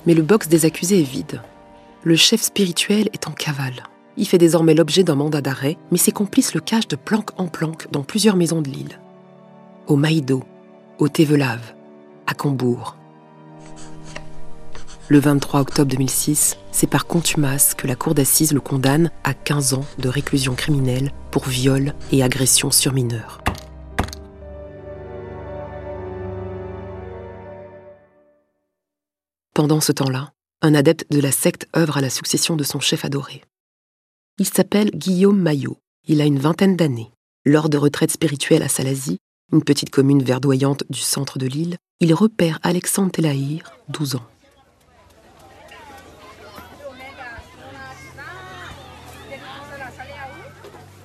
Mais 0.06 0.14
le 0.14 0.22
box 0.22 0.48
des 0.48 0.64
accusés 0.64 1.00
est 1.00 1.10
vide. 1.10 1.42
Le 2.02 2.16
chef 2.16 2.42
spirituel 2.42 3.08
est 3.12 3.28
en 3.28 3.32
cavale. 3.32 3.84
Il 4.16 4.26
fait 4.26 4.38
désormais 4.38 4.74
l'objet 4.74 5.04
d'un 5.04 5.14
mandat 5.14 5.40
d'arrêt, 5.40 5.78
mais 5.90 5.98
ses 5.98 6.12
complices 6.12 6.54
le 6.54 6.60
cachent 6.60 6.88
de 6.88 6.96
planque 6.96 7.30
en 7.38 7.48
planque 7.48 7.90
dans 7.90 8.02
plusieurs 8.02 8.36
maisons 8.36 8.60
de 8.60 8.68
l'île. 8.68 9.00
Au 9.86 9.96
Maïdo, 9.96 10.42
au 10.98 11.08
Tévelave, 11.08 11.74
à 12.26 12.34
Cambourg. 12.34 12.96
Le 15.08 15.18
23 15.18 15.60
octobre 15.60 15.90
2006, 15.90 16.56
c'est 16.70 16.86
par 16.86 17.06
contumace 17.06 17.74
que 17.74 17.86
la 17.86 17.96
cour 17.96 18.14
d'assises 18.14 18.52
le 18.52 18.60
condamne 18.60 19.10
à 19.24 19.34
15 19.34 19.74
ans 19.74 19.84
de 19.98 20.08
réclusion 20.08 20.54
criminelle 20.54 21.10
pour 21.30 21.46
viol 21.46 21.94
et 22.12 22.22
agression 22.22 22.70
sur 22.70 22.92
mineurs. 22.92 23.42
Pendant 29.54 29.80
ce 29.80 29.92
temps-là, 29.92 30.32
un 30.62 30.74
adepte 30.74 31.06
de 31.10 31.20
la 31.20 31.32
secte 31.32 31.68
œuvre 31.76 31.98
à 31.98 32.00
la 32.00 32.08
succession 32.08 32.56
de 32.56 32.64
son 32.64 32.80
chef 32.80 33.04
adoré. 33.04 33.42
Il 34.38 34.46
s'appelle 34.46 34.90
Guillaume 34.92 35.38
Maillot. 35.38 35.76
Il 36.08 36.22
a 36.22 36.24
une 36.24 36.38
vingtaine 36.38 36.74
d'années. 36.74 37.12
Lors 37.44 37.68
de 37.68 37.76
retraites 37.76 38.12
spirituelles 38.12 38.62
à 38.62 38.68
Salazie, 38.68 39.18
une 39.52 39.62
petite 39.62 39.90
commune 39.90 40.22
verdoyante 40.22 40.84
du 40.88 41.00
centre 41.00 41.38
de 41.38 41.46
l'île, 41.46 41.76
il 42.00 42.14
repère 42.14 42.58
Alexandre 42.62 43.12
Telahir, 43.12 43.72
12 43.90 44.16
ans. 44.16 44.26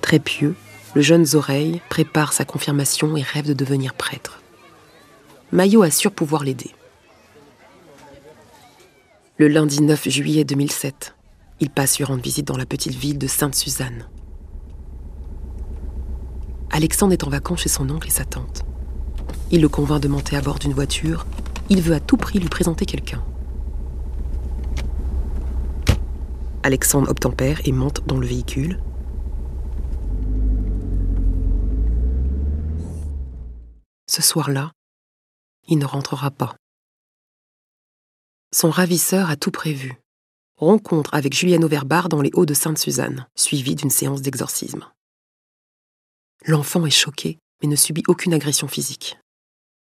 Très 0.00 0.18
pieux, 0.18 0.54
le 0.94 1.02
jeune 1.02 1.26
Zoreille 1.26 1.82
prépare 1.90 2.32
sa 2.32 2.46
confirmation 2.46 3.14
et 3.18 3.22
rêve 3.22 3.46
de 3.46 3.52
devenir 3.52 3.92
prêtre. 3.92 4.40
Maillot 5.52 5.82
assure 5.82 6.12
pouvoir 6.12 6.44
l'aider. 6.44 6.70
Le 9.36 9.48
lundi 9.48 9.82
9 9.82 10.08
juillet 10.08 10.44
2007, 10.44 11.14
il 11.60 11.70
passe 11.70 11.98
lui 11.98 12.04
rendre 12.04 12.22
visite 12.22 12.46
dans 12.46 12.56
la 12.56 12.66
petite 12.66 12.94
ville 12.94 13.18
de 13.18 13.26
Sainte-Suzanne. 13.26 14.08
Alexandre 16.70 17.12
est 17.12 17.24
en 17.24 17.30
vacances 17.30 17.62
chez 17.62 17.68
son 17.68 17.88
oncle 17.90 18.08
et 18.08 18.12
sa 18.12 18.24
tante. 18.24 18.64
Il 19.50 19.62
le 19.62 19.68
convainc 19.68 20.00
de 20.00 20.08
monter 20.08 20.36
à 20.36 20.40
bord 20.40 20.58
d'une 20.58 20.74
voiture. 20.74 21.26
Il 21.70 21.80
veut 21.80 21.94
à 21.94 22.00
tout 22.00 22.16
prix 22.16 22.38
lui 22.38 22.48
présenter 22.48 22.86
quelqu'un. 22.86 23.24
Alexandre 26.62 27.10
obtempère 27.10 27.60
et 27.64 27.72
monte 27.72 28.06
dans 28.06 28.18
le 28.18 28.26
véhicule. 28.26 28.80
Ce 34.06 34.22
soir-là, 34.22 34.72
il 35.66 35.78
ne 35.78 35.84
rentrera 35.84 36.30
pas. 36.30 36.54
Son 38.52 38.70
ravisseur 38.70 39.30
a 39.30 39.36
tout 39.36 39.50
prévu. 39.50 40.00
Rencontre 40.60 41.14
avec 41.14 41.34
Juliano 41.34 41.68
Verbar 41.68 42.08
dans 42.08 42.20
les 42.20 42.32
Hauts 42.34 42.44
de 42.44 42.52
Sainte-Suzanne, 42.52 43.28
suivie 43.36 43.76
d'une 43.76 43.90
séance 43.90 44.22
d'exorcisme. 44.22 44.84
L'enfant 46.46 46.84
est 46.84 46.90
choqué, 46.90 47.38
mais 47.62 47.68
ne 47.68 47.76
subit 47.76 48.02
aucune 48.08 48.34
agression 48.34 48.66
physique. 48.66 49.18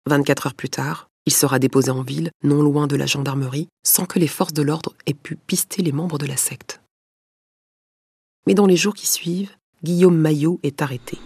24 0.06 0.46
heures 0.46 0.54
plus 0.54 0.70
tard, 0.70 1.08
il 1.26 1.34
sera 1.34 1.58
déposé 1.58 1.90
en 1.90 2.00
ville, 2.00 2.30
non 2.42 2.62
loin 2.62 2.86
de 2.86 2.96
la 2.96 3.04
gendarmerie, 3.04 3.68
sans 3.86 4.06
que 4.06 4.18
les 4.18 4.26
forces 4.26 4.54
de 4.54 4.62
l'ordre 4.62 4.94
aient 5.04 5.12
pu 5.12 5.36
pister 5.36 5.82
les 5.82 5.92
membres 5.92 6.16
de 6.16 6.26
la 6.26 6.38
secte. 6.38 6.80
Mais 8.46 8.54
dans 8.54 8.66
les 8.66 8.76
jours 8.76 8.94
qui 8.94 9.06
suivent, 9.06 9.54
Guillaume 9.82 10.16
Maillot 10.16 10.60
est 10.62 10.80
arrêté. 10.80 11.18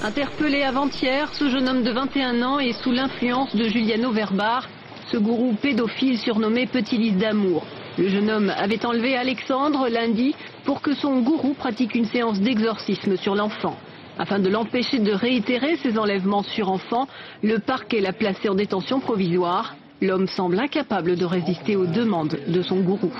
Interpellé 0.00 0.62
avant-hier, 0.62 1.30
ce 1.34 1.50
jeune 1.50 1.68
homme 1.68 1.82
de 1.82 1.92
21 1.92 2.40
ans 2.42 2.58
est 2.58 2.82
sous 2.82 2.92
l'influence 2.92 3.54
de 3.54 3.64
Juliano 3.64 4.10
Verbar, 4.10 4.70
ce 5.12 5.18
gourou 5.18 5.54
pédophile 5.60 6.16
surnommé 6.16 6.66
Petit 6.66 6.96
Lys 6.96 7.18
d'amour. 7.18 7.66
Le 7.98 8.08
jeune 8.08 8.30
homme 8.30 8.50
avait 8.50 8.84
enlevé 8.86 9.16
Alexandre 9.16 9.88
lundi 9.88 10.34
pour 10.64 10.80
que 10.80 10.94
son 10.94 11.20
gourou 11.22 11.54
pratique 11.54 11.94
une 11.94 12.06
séance 12.06 12.40
d'exorcisme 12.40 13.16
sur 13.16 13.34
l'enfant. 13.34 13.76
Afin 14.18 14.38
de 14.38 14.48
l'empêcher 14.48 14.98
de 14.98 15.12
réitérer 15.12 15.76
ses 15.78 15.98
enlèvements 15.98 16.42
sur 16.42 16.70
enfant, 16.70 17.08
le 17.42 17.58
parquet 17.58 18.00
l'a 18.00 18.12
placé 18.12 18.48
en 18.48 18.54
détention 18.54 19.00
provisoire. 19.00 19.76
L'homme 20.02 20.28
semble 20.28 20.58
incapable 20.58 21.16
de 21.16 21.24
résister 21.24 21.76
aux 21.76 21.86
demandes 21.86 22.38
de 22.46 22.62
son 22.62 22.80
gourou. 22.80 23.12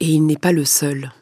Et 0.00 0.06
il 0.06 0.26
n'est 0.26 0.36
pas 0.36 0.52
le 0.52 0.64
seul. 0.64 1.12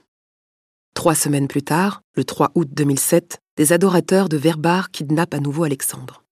Trois 0.94 1.14
semaines 1.14 1.48
plus 1.48 1.62
tard, 1.62 2.02
le 2.16 2.24
3 2.24 2.52
août 2.54 2.68
2007, 2.72 3.40
des 3.56 3.72
adorateurs 3.72 4.28
de 4.28 4.36
Verbar 4.36 4.90
kidnappent 4.90 5.34
à 5.34 5.40
nouveau 5.40 5.64
Alexandre. 5.64 6.24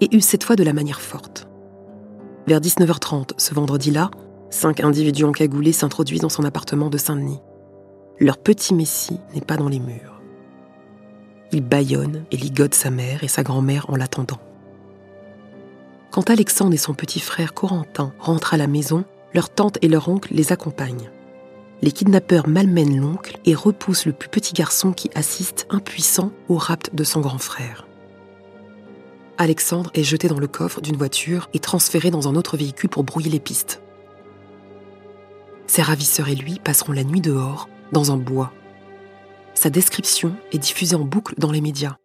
Et 0.00 0.08
usent 0.14 0.24
cette 0.24 0.44
fois 0.44 0.56
de 0.56 0.64
la 0.64 0.72
manière 0.72 1.00
forte. 1.00 1.46
Vers 2.46 2.60
19h30 2.60 3.30
ce 3.36 3.54
vendredi-là, 3.54 4.10
cinq 4.50 4.80
individus 4.80 5.24
encagoulés 5.24 5.72
s'introduisent 5.72 6.22
dans 6.22 6.28
son 6.28 6.44
appartement 6.44 6.90
de 6.90 6.98
Saint-Denis. 6.98 7.40
Leur 8.18 8.38
petit 8.38 8.74
messie 8.74 9.18
n'est 9.34 9.40
pas 9.40 9.56
dans 9.56 9.68
les 9.68 9.80
murs. 9.80 10.20
Il 11.52 11.62
bâillonne 11.62 12.24
et 12.30 12.36
ligote 12.36 12.74
sa 12.74 12.90
mère 12.90 13.24
et 13.24 13.28
sa 13.28 13.42
grand-mère 13.42 13.90
en 13.90 13.96
l'attendant. 13.96 14.40
Quand 16.10 16.30
Alexandre 16.30 16.74
et 16.74 16.78
son 16.78 16.94
petit 16.94 17.20
frère 17.20 17.54
Corentin 17.54 18.12
rentrent 18.18 18.54
à 18.54 18.58
la 18.58 18.66
maison, 18.66 19.04
leur 19.34 19.50
tante 19.50 19.78
et 19.82 19.88
leur 19.88 20.08
oncle 20.08 20.34
les 20.34 20.52
accompagnent 20.52 21.10
les 21.82 21.90
kidnappeurs 21.90 22.48
malmènent 22.48 22.98
l'oncle 22.98 23.38
et 23.44 23.54
repoussent 23.54 24.06
le 24.06 24.12
plus 24.12 24.28
petit 24.28 24.54
garçon 24.54 24.92
qui 24.92 25.10
assiste 25.14 25.66
impuissant 25.68 26.30
au 26.48 26.56
rapt 26.56 26.94
de 26.94 27.04
son 27.04 27.20
grand 27.20 27.38
frère. 27.38 27.86
Alexandre 29.38 29.90
est 29.94 30.02
jeté 30.02 30.28
dans 30.28 30.38
le 30.38 30.46
coffre 30.46 30.80
d'une 30.80 30.96
voiture 30.96 31.48
et 31.54 31.58
transféré 31.58 32.10
dans 32.10 32.28
un 32.28 32.36
autre 32.36 32.56
véhicule 32.56 32.90
pour 32.90 33.04
brouiller 33.04 33.30
les 33.30 33.40
pistes. 33.40 33.82
Ses 35.66 35.82
ravisseurs 35.82 36.28
et 36.28 36.34
lui 36.34 36.60
passeront 36.62 36.92
la 36.92 37.04
nuit 37.04 37.20
dehors, 37.20 37.68
dans 37.92 38.12
un 38.12 38.16
bois. 38.16 38.52
Sa 39.54 39.70
description 39.70 40.34
est 40.52 40.58
diffusée 40.58 40.96
en 40.96 41.04
boucle 41.04 41.34
dans 41.38 41.52
les 41.52 41.60
médias. 41.60 41.96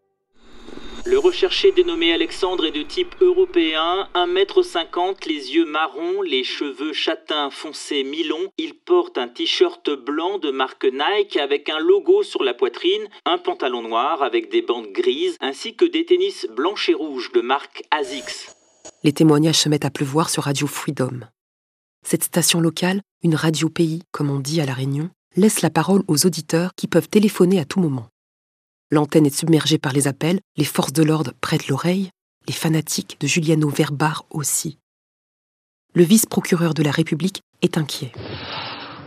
Le 1.10 1.20
recherché 1.20 1.72
dénommé 1.72 2.12
Alexandre 2.12 2.66
est 2.66 2.72
de 2.72 2.84
type 2.84 3.16
européen, 3.22 4.10
1m50, 4.14 5.26
les 5.26 5.56
yeux 5.56 5.66
marrons, 5.66 6.22
les 6.22 6.44
cheveux 6.44 6.92
châtains 6.92 7.50
foncés 7.50 8.04
mi-longs. 8.04 8.52
Il 8.58 8.74
porte 8.74 9.18
un 9.18 9.30
t-shirt 9.30 9.90
blanc 9.90 10.38
de 10.38 10.52
marque 10.52 10.86
Nike 10.86 11.38
avec 11.38 11.70
un 11.70 11.80
logo 11.80 12.24
sur 12.24 12.44
la 12.44 12.54
poitrine, 12.54 13.08
un 13.24 13.38
pantalon 13.38 13.84
noir 13.84 14.22
avec 14.22 14.52
des 14.52 14.62
bandes 14.62 14.92
grises, 14.92 15.38
ainsi 15.40 15.78
que 15.78 15.86
des 15.86 16.04
tennis 16.04 16.46
blancs 16.54 16.90
et 16.90 16.94
rouges 16.94 17.32
de 17.32 17.40
marque 17.40 17.84
ASICS. 17.92 18.54
Les 19.04 19.14
témoignages 19.14 19.60
se 19.60 19.70
mettent 19.70 19.86
à 19.86 19.90
pleuvoir 19.90 20.30
sur 20.30 20.44
Radio 20.44 20.68
Freedom. 20.68 21.22
Cette 22.06 22.26
station 22.26 22.60
locale, 22.60 23.00
une 23.24 23.36
radio 23.36 23.70
pays, 23.70 24.02
comme 24.12 24.30
on 24.30 24.42
dit 24.42 24.60
à 24.60 24.66
La 24.66 24.74
Réunion, 24.74 25.10
laisse 25.38 25.62
la 25.62 25.70
parole 25.70 26.04
aux 26.10 26.26
auditeurs 26.26 26.72
qui 26.76 26.88
peuvent 26.88 27.08
téléphoner 27.08 27.62
à 27.62 27.66
tout 27.66 27.80
moment. 27.80 28.10
L'antenne 28.90 29.26
est 29.26 29.38
submergée 29.38 29.78
par 29.78 29.92
les 29.92 30.08
appels, 30.08 30.40
les 30.56 30.64
forces 30.64 30.94
de 30.94 31.04
l'ordre 31.04 31.34
prêtent 31.42 31.68
l'oreille, 31.68 32.10
les 32.48 32.54
fanatiques 32.54 33.18
de 33.20 33.28
Giuliano 33.28 33.68
Verbar 33.68 34.24
aussi. 34.30 34.78
Le 35.94 36.04
vice-procureur 36.04 36.74
de 36.74 36.84
la 36.84 36.92
République 36.92 37.42
est 37.62 37.78
inquiet. 37.78 38.14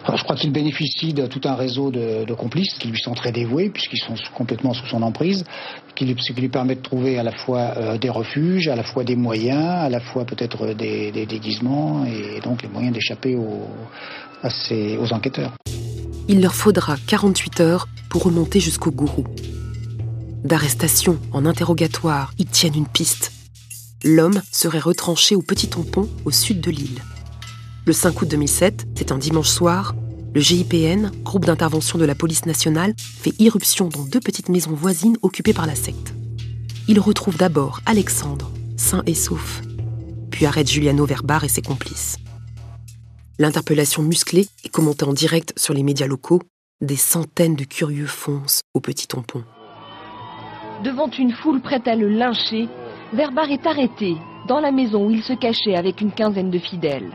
je 0.07 0.23
crois 0.23 0.37
qu'il 0.37 0.53
bénéficie 0.53 1.15
de 1.15 1.27
tout 1.27 1.41
un 1.45 1.55
réseau 1.55 1.91
de, 1.91 2.31
complices 2.35 2.75
qui 2.79 2.89
lui 2.89 3.01
sont 3.01 3.15
très 3.15 3.33
dévoués, 3.33 3.71
puisqu'ils 3.71 4.01
sont 4.01 4.17
complètement 4.37 4.75
sous 4.75 4.87
son 4.87 5.01
emprise, 5.01 5.45
qui 5.95 6.05
lui, 6.05 6.15
qui 6.15 6.35
lui 6.35 6.51
permet 6.51 6.75
de 6.75 6.83
trouver 6.83 7.19
à 7.19 7.23
la 7.23 7.33
fois 7.33 7.73
euh, 7.79 7.97
des 7.97 8.11
refuges, 8.11 8.69
à 8.69 8.77
la 8.77 8.83
fois 8.83 9.03
des 9.03 9.17
moyens, 9.17 9.65
à 9.65 9.89
la 9.89 10.01
fois 10.01 10.27
peut-être 10.27 10.75
des, 10.75 11.11
déguisements, 11.11 12.05
et 12.05 12.41
donc 12.41 12.61
les 12.61 12.69
moyens 12.69 12.93
d'échapper 12.93 13.35
aux, 13.35 13.71
aux 14.45 15.13
enquêteurs. 15.15 15.55
Il 16.29 16.43
leur 16.43 16.55
faudra 16.55 16.97
48 17.07 17.61
heures 17.61 17.89
pour 18.11 18.25
remonter 18.25 18.61
jusqu'au 18.61 18.91
gourou 18.91 19.25
d'arrestation 20.44 21.18
en 21.32 21.47
interrogatoire, 21.47 22.32
ils 22.38 22.47
tiennent 22.47 22.76
une 22.76 22.87
piste. 22.87 23.32
L'homme 24.04 24.40
serait 24.50 24.78
retranché 24.78 25.35
au 25.35 25.42
Petit 25.42 25.68
Tampon, 25.68 26.09
au 26.25 26.30
sud 26.30 26.61
de 26.61 26.70
l'île. 26.70 27.02
Le 27.87 27.92
5 27.92 28.23
août 28.23 28.28
2007, 28.28 28.87
c'est 28.97 29.12
un 29.12 29.18
dimanche 29.18 29.49
soir, 29.49 29.94
le 30.32 30.40
GIPN, 30.40 31.11
groupe 31.25 31.44
d'intervention 31.44 31.99
de 31.99 32.04
la 32.04 32.14
police 32.14 32.47
nationale, 32.47 32.94
fait 32.97 33.35
irruption 33.40 33.88
dans 33.88 34.04
deux 34.04 34.20
petites 34.20 34.49
maisons 34.49 34.75
voisines 34.75 35.16
occupées 35.23 35.52
par 35.52 35.66
la 35.66 35.75
secte. 35.75 36.14
Il 36.88 37.00
retrouve 37.00 37.37
d'abord 37.37 37.80
Alexandre, 37.87 38.50
sain 38.76 39.02
et 39.06 39.14
sauf, 39.14 39.62
puis 40.30 40.47
arrête 40.47 40.68
Giuliano 40.68 41.04
Verbar 41.04 41.44
et 41.44 41.49
ses 41.49 41.62
complices. 41.62 42.16
L'interpellation 43.38 44.02
musclée 44.02 44.49
est 44.64 44.68
commentée 44.68 45.04
en 45.04 45.12
direct 45.12 45.52
sur 45.56 45.75
les 45.75 45.82
médias 45.82 46.06
locaux. 46.06 46.42
Des 46.80 46.97
centaines 46.97 47.56
de 47.56 47.64
curieux 47.64 48.06
foncent 48.06 48.61
au 48.75 48.80
Petit 48.80 49.06
Tampon. 49.06 49.44
Devant 50.83 51.11
une 51.11 51.33
foule 51.33 51.61
prête 51.61 51.87
à 51.87 51.95
le 51.95 52.09
lyncher, 52.09 52.67
Verbar 53.13 53.51
est 53.51 53.67
arrêté 53.67 54.17
dans 54.47 54.61
la 54.61 54.73
maison 54.73 55.07
où 55.07 55.11
il 55.11 55.23
se 55.23 55.35
cachait 55.35 55.77
avec 55.77 56.01
une 56.01 56.11
quinzaine 56.11 56.51
de 56.51 56.59
fidèles. 56.59 57.11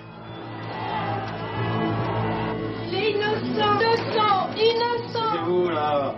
Les 2.92 3.10
innocents 3.10 3.80
Innocents 3.80 4.50
Innocents 4.56 5.32
C'est 5.34 5.50
vous 5.50 5.70
là 5.70 6.16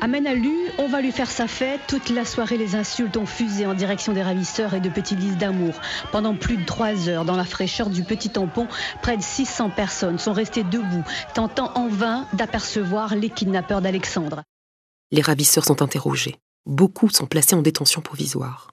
À 0.00 0.08
Menalu, 0.08 0.65
on 0.78 0.88
va 0.88 1.00
lui 1.00 1.12
faire 1.12 1.30
sa 1.30 1.46
fête. 1.46 1.80
Toute 1.88 2.10
la 2.10 2.24
soirée, 2.24 2.56
les 2.56 2.74
insultes 2.74 3.16
ont 3.16 3.26
fusé 3.26 3.66
en 3.66 3.74
direction 3.74 4.12
des 4.12 4.22
ravisseurs 4.22 4.74
et 4.74 4.80
de 4.80 4.88
Petit 4.88 5.16
Lys 5.16 5.36
d'amour. 5.36 5.74
Pendant 6.12 6.34
plus 6.34 6.56
de 6.56 6.64
trois 6.64 7.08
heures, 7.08 7.24
dans 7.24 7.36
la 7.36 7.44
fraîcheur 7.44 7.90
du 7.90 8.02
petit 8.02 8.30
tampon, 8.30 8.68
près 9.02 9.16
de 9.16 9.22
600 9.22 9.70
personnes 9.70 10.18
sont 10.18 10.32
restées 10.32 10.64
debout, 10.64 11.04
tentant 11.34 11.72
en 11.74 11.88
vain 11.88 12.26
d'apercevoir 12.34 13.14
les 13.14 13.30
kidnappeurs 13.30 13.80
d'Alexandre. 13.80 14.42
Les 15.10 15.22
ravisseurs 15.22 15.64
sont 15.64 15.82
interrogés. 15.82 16.36
Beaucoup 16.66 17.08
sont 17.10 17.26
placés 17.26 17.54
en 17.54 17.62
détention 17.62 18.00
provisoire. 18.00 18.72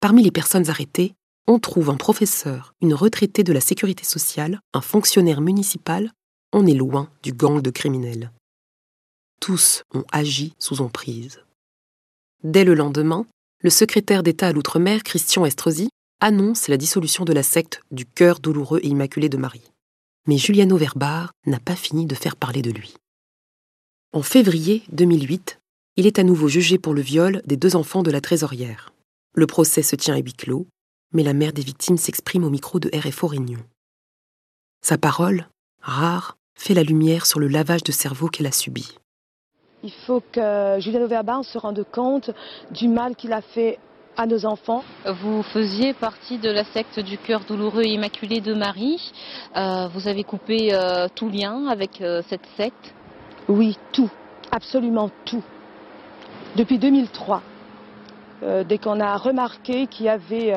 Parmi 0.00 0.22
les 0.22 0.30
personnes 0.30 0.70
arrêtées, 0.70 1.14
on 1.48 1.58
trouve 1.58 1.90
un 1.90 1.96
professeur, 1.96 2.74
une 2.80 2.94
retraitée 2.94 3.44
de 3.44 3.52
la 3.52 3.60
sécurité 3.60 4.04
sociale, 4.04 4.60
un 4.74 4.80
fonctionnaire 4.80 5.40
municipal. 5.40 6.10
On 6.52 6.66
est 6.66 6.74
loin 6.74 7.10
du 7.22 7.32
gang 7.32 7.60
de 7.60 7.70
criminels. 7.70 8.30
Tous 9.40 9.82
ont 9.94 10.04
agi 10.12 10.54
sous 10.58 10.80
emprise. 10.80 11.40
Dès 12.42 12.64
le 12.64 12.74
lendemain, 12.74 13.26
le 13.60 13.70
secrétaire 13.70 14.22
d'État 14.22 14.48
à 14.48 14.52
l'outre-mer, 14.52 15.02
Christian 15.02 15.46
Estrosi, 15.46 15.88
annonce 16.20 16.68
la 16.68 16.76
dissolution 16.76 17.24
de 17.24 17.32
la 17.32 17.42
secte 17.42 17.82
du 17.90 18.06
cœur 18.06 18.40
douloureux 18.40 18.80
et 18.82 18.88
immaculé 18.88 19.28
de 19.28 19.36
Marie. 19.36 19.72
Mais 20.26 20.38
Giuliano 20.38 20.76
Verbar 20.76 21.32
n'a 21.46 21.60
pas 21.60 21.76
fini 21.76 22.06
de 22.06 22.14
faire 22.14 22.36
parler 22.36 22.62
de 22.62 22.70
lui. 22.70 22.94
En 24.12 24.22
février 24.22 24.82
2008, 24.92 25.58
il 25.96 26.06
est 26.06 26.18
à 26.18 26.22
nouveau 26.22 26.48
jugé 26.48 26.78
pour 26.78 26.94
le 26.94 27.00
viol 27.00 27.42
des 27.46 27.56
deux 27.56 27.76
enfants 27.76 28.02
de 28.02 28.10
la 28.10 28.20
trésorière. 28.20 28.92
Le 29.34 29.46
procès 29.46 29.82
se 29.82 29.96
tient 29.96 30.14
à 30.14 30.18
huis 30.18 30.32
clos, 30.32 30.66
mais 31.12 31.22
la 31.22 31.32
mère 31.32 31.52
des 31.52 31.62
victimes 31.62 31.98
s'exprime 31.98 32.44
au 32.44 32.50
micro 32.50 32.80
de 32.80 32.90
RFO 32.96 33.26
Réunion. 33.26 33.62
Sa 34.82 34.98
parole, 34.98 35.48
rare, 35.80 36.36
fait 36.58 36.74
la 36.74 36.82
lumière 36.82 37.26
sur 37.26 37.40
le 37.40 37.48
lavage 37.48 37.82
de 37.82 37.92
cerveau 37.92 38.28
qu'elle 38.28 38.46
a 38.46 38.52
subi. 38.52 38.98
Il 39.86 39.92
faut 40.04 40.20
que 40.32 40.78
Juliano 40.80 41.06
Verbar 41.06 41.44
se 41.44 41.58
rende 41.58 41.84
compte 41.92 42.32
du 42.72 42.88
mal 42.88 43.14
qu'il 43.14 43.32
a 43.32 43.40
fait 43.40 43.78
à 44.16 44.26
nos 44.26 44.44
enfants. 44.44 44.82
Vous 45.22 45.44
faisiez 45.44 45.92
partie 45.92 46.38
de 46.38 46.50
la 46.50 46.64
secte 46.64 46.98
du 46.98 47.16
cœur 47.16 47.42
douloureux 47.46 47.84
et 47.84 47.90
immaculé 47.90 48.40
de 48.40 48.52
Marie. 48.52 49.12
Euh, 49.56 49.86
vous 49.94 50.08
avez 50.08 50.24
coupé 50.24 50.74
euh, 50.74 51.06
tout 51.14 51.28
lien 51.28 51.68
avec 51.68 52.00
euh, 52.00 52.20
cette 52.28 52.44
secte? 52.56 52.94
Oui, 53.46 53.78
tout, 53.92 54.10
absolument 54.50 55.08
tout. 55.24 55.44
Depuis 56.56 56.78
2003, 56.78 57.42
dès 58.68 58.78
qu'on 58.78 58.98
a 58.98 59.16
remarqué 59.16 59.86
qu'il 59.86 60.06
y 60.06 60.08
avait 60.08 60.52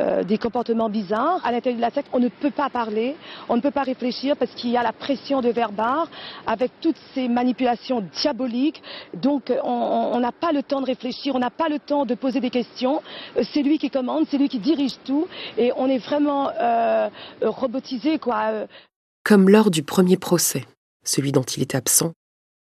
euh, 0.00 0.22
des 0.22 0.38
comportements 0.38 0.88
bizarres. 0.88 1.40
À 1.44 1.52
l'intérieur 1.52 1.78
de 1.78 1.82
la 1.82 1.90
secte, 1.90 2.08
on 2.12 2.18
ne 2.18 2.28
peut 2.28 2.50
pas 2.50 2.70
parler, 2.70 3.16
on 3.48 3.56
ne 3.56 3.60
peut 3.60 3.70
pas 3.70 3.82
réfléchir 3.82 4.36
parce 4.36 4.52
qu'il 4.52 4.70
y 4.70 4.76
a 4.76 4.82
la 4.82 4.92
pression 4.92 5.40
de 5.40 5.50
Verbar 5.50 6.08
avec 6.46 6.72
toutes 6.80 6.98
ces 7.14 7.28
manipulations 7.28 8.04
diaboliques. 8.20 8.82
Donc 9.14 9.52
on 9.62 10.18
n'a 10.20 10.32
pas 10.32 10.52
le 10.52 10.62
temps 10.62 10.80
de 10.80 10.86
réfléchir, 10.86 11.34
on 11.34 11.38
n'a 11.38 11.50
pas 11.50 11.68
le 11.68 11.78
temps 11.78 12.06
de 12.06 12.14
poser 12.14 12.40
des 12.40 12.50
questions. 12.50 13.02
Euh, 13.36 13.42
c'est 13.52 13.62
lui 13.62 13.78
qui 13.78 13.90
commande, 13.90 14.26
c'est 14.30 14.38
lui 14.38 14.48
qui 14.48 14.58
dirige 14.58 14.94
tout 15.04 15.26
et 15.56 15.72
on 15.76 15.86
est 15.86 15.98
vraiment 15.98 16.50
euh, 16.60 17.08
robotisé 17.42 18.18
quoi. 18.18 18.66
Comme 19.24 19.48
lors 19.48 19.70
du 19.70 19.82
premier 19.82 20.16
procès, 20.16 20.64
celui 21.04 21.32
dont 21.32 21.42
il 21.42 21.62
était 21.62 21.76
absent, 21.76 22.12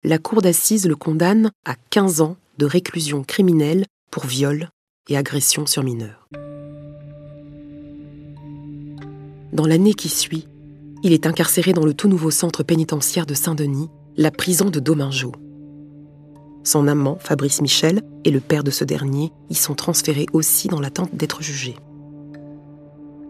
la 0.04 0.18
cour 0.18 0.42
d'assises 0.42 0.86
le 0.86 0.96
condamne 0.96 1.50
à 1.64 1.74
15 1.90 2.20
ans 2.20 2.36
de 2.58 2.66
réclusion 2.66 3.22
criminelle 3.22 3.84
pour 4.10 4.26
viol 4.26 4.68
et 5.08 5.16
agression 5.16 5.66
sur 5.66 5.82
mineurs. 5.82 6.28
Dans 9.52 9.66
l'année 9.66 9.94
qui 9.94 10.08
suit, 10.08 10.46
il 11.02 11.12
est 11.12 11.26
incarcéré 11.26 11.72
dans 11.72 11.84
le 11.84 11.94
tout 11.94 12.08
nouveau 12.08 12.30
centre 12.30 12.62
pénitentiaire 12.62 13.24
de 13.24 13.34
Saint-Denis, 13.34 13.88
la 14.16 14.30
prison 14.30 14.68
de 14.68 14.80
Domingeau. 14.80 15.32
Son 16.64 16.86
amant, 16.86 17.16
Fabrice 17.18 17.62
Michel, 17.62 18.02
et 18.24 18.30
le 18.30 18.40
père 18.40 18.64
de 18.64 18.70
ce 18.70 18.84
dernier 18.84 19.32
y 19.48 19.54
sont 19.54 19.74
transférés 19.74 20.26
aussi 20.32 20.68
dans 20.68 20.80
l'attente 20.80 21.14
d'être 21.14 21.42
jugés. 21.42 21.76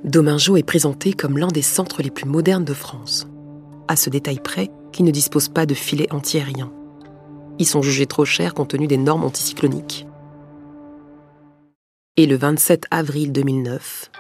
Domingeau 0.03 0.57
est 0.57 0.63
présenté 0.63 1.13
comme 1.13 1.39
l'un 1.39 1.49
des 1.49 1.63
centres 1.63 2.03
les 2.03 2.11
plus 2.11 2.29
modernes 2.29 2.65
de 2.65 2.75
France, 2.75 3.29
à 3.87 3.95
ce 3.95 4.11
détail 4.11 4.41
près 4.43 4.71
qu'il 4.93 5.05
ne 5.05 5.11
dispose 5.11 5.49
pas 5.49 5.67
de 5.67 5.75
filets 5.75 6.13
antiaériens. 6.13 6.73
Ils 7.59 7.67
sont 7.67 7.83
jugés 7.83 8.07
trop 8.07 8.25
chers 8.25 8.55
compte 8.55 8.71
tenu 8.71 8.87
des 8.87 8.97
normes 8.97 9.25
anticycloniques. 9.25 10.07
Et 12.17 12.27
le 12.27 12.37
27 12.37 12.87
avril 12.91 13.31
2009, 13.31 14.11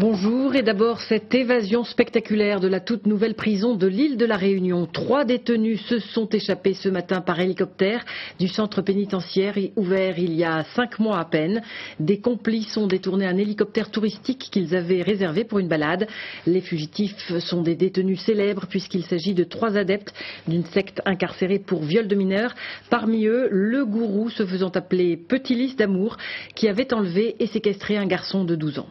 Bonjour 0.00 0.54
et 0.54 0.62
d'abord 0.62 0.98
cette 1.02 1.34
évasion 1.34 1.84
spectaculaire 1.84 2.58
de 2.58 2.68
la 2.68 2.80
toute 2.80 3.06
nouvelle 3.06 3.34
prison 3.34 3.74
de 3.74 3.86
l'île 3.86 4.16
de 4.16 4.24
la 4.24 4.38
Réunion. 4.38 4.86
Trois 4.86 5.26
détenus 5.26 5.78
se 5.88 5.98
sont 5.98 6.26
échappés 6.30 6.72
ce 6.72 6.88
matin 6.88 7.20
par 7.20 7.38
hélicoptère 7.38 8.02
du 8.38 8.48
centre 8.48 8.80
pénitentiaire 8.80 9.58
ouvert 9.76 10.18
il 10.18 10.32
y 10.32 10.42
a 10.42 10.64
cinq 10.74 11.00
mois 11.00 11.18
à 11.18 11.26
peine. 11.26 11.60
Des 11.98 12.18
complices 12.18 12.78
ont 12.78 12.86
détourné 12.86 13.26
un 13.26 13.36
hélicoptère 13.36 13.90
touristique 13.90 14.48
qu'ils 14.50 14.74
avaient 14.74 15.02
réservé 15.02 15.44
pour 15.44 15.58
une 15.58 15.68
balade. 15.68 16.08
Les 16.46 16.62
fugitifs 16.62 17.36
sont 17.38 17.60
des 17.60 17.76
détenus 17.76 18.22
célèbres 18.22 18.68
puisqu'il 18.68 19.04
s'agit 19.04 19.34
de 19.34 19.44
trois 19.44 19.76
adeptes 19.76 20.14
d'une 20.48 20.64
secte 20.64 21.02
incarcérée 21.04 21.58
pour 21.58 21.82
viol 21.82 22.08
de 22.08 22.16
mineurs. 22.16 22.54
Parmi 22.88 23.26
eux, 23.26 23.48
le 23.50 23.84
gourou 23.84 24.30
se 24.30 24.46
faisant 24.46 24.70
appeler 24.70 25.18
Petit 25.18 25.54
Lys 25.54 25.76
d'amour 25.76 26.16
qui 26.54 26.68
avait 26.68 26.94
enlevé 26.94 27.36
et 27.38 27.48
séquestré 27.48 27.98
un 27.98 28.06
garçon 28.06 28.44
de 28.44 28.54
12 28.54 28.78
ans. 28.78 28.88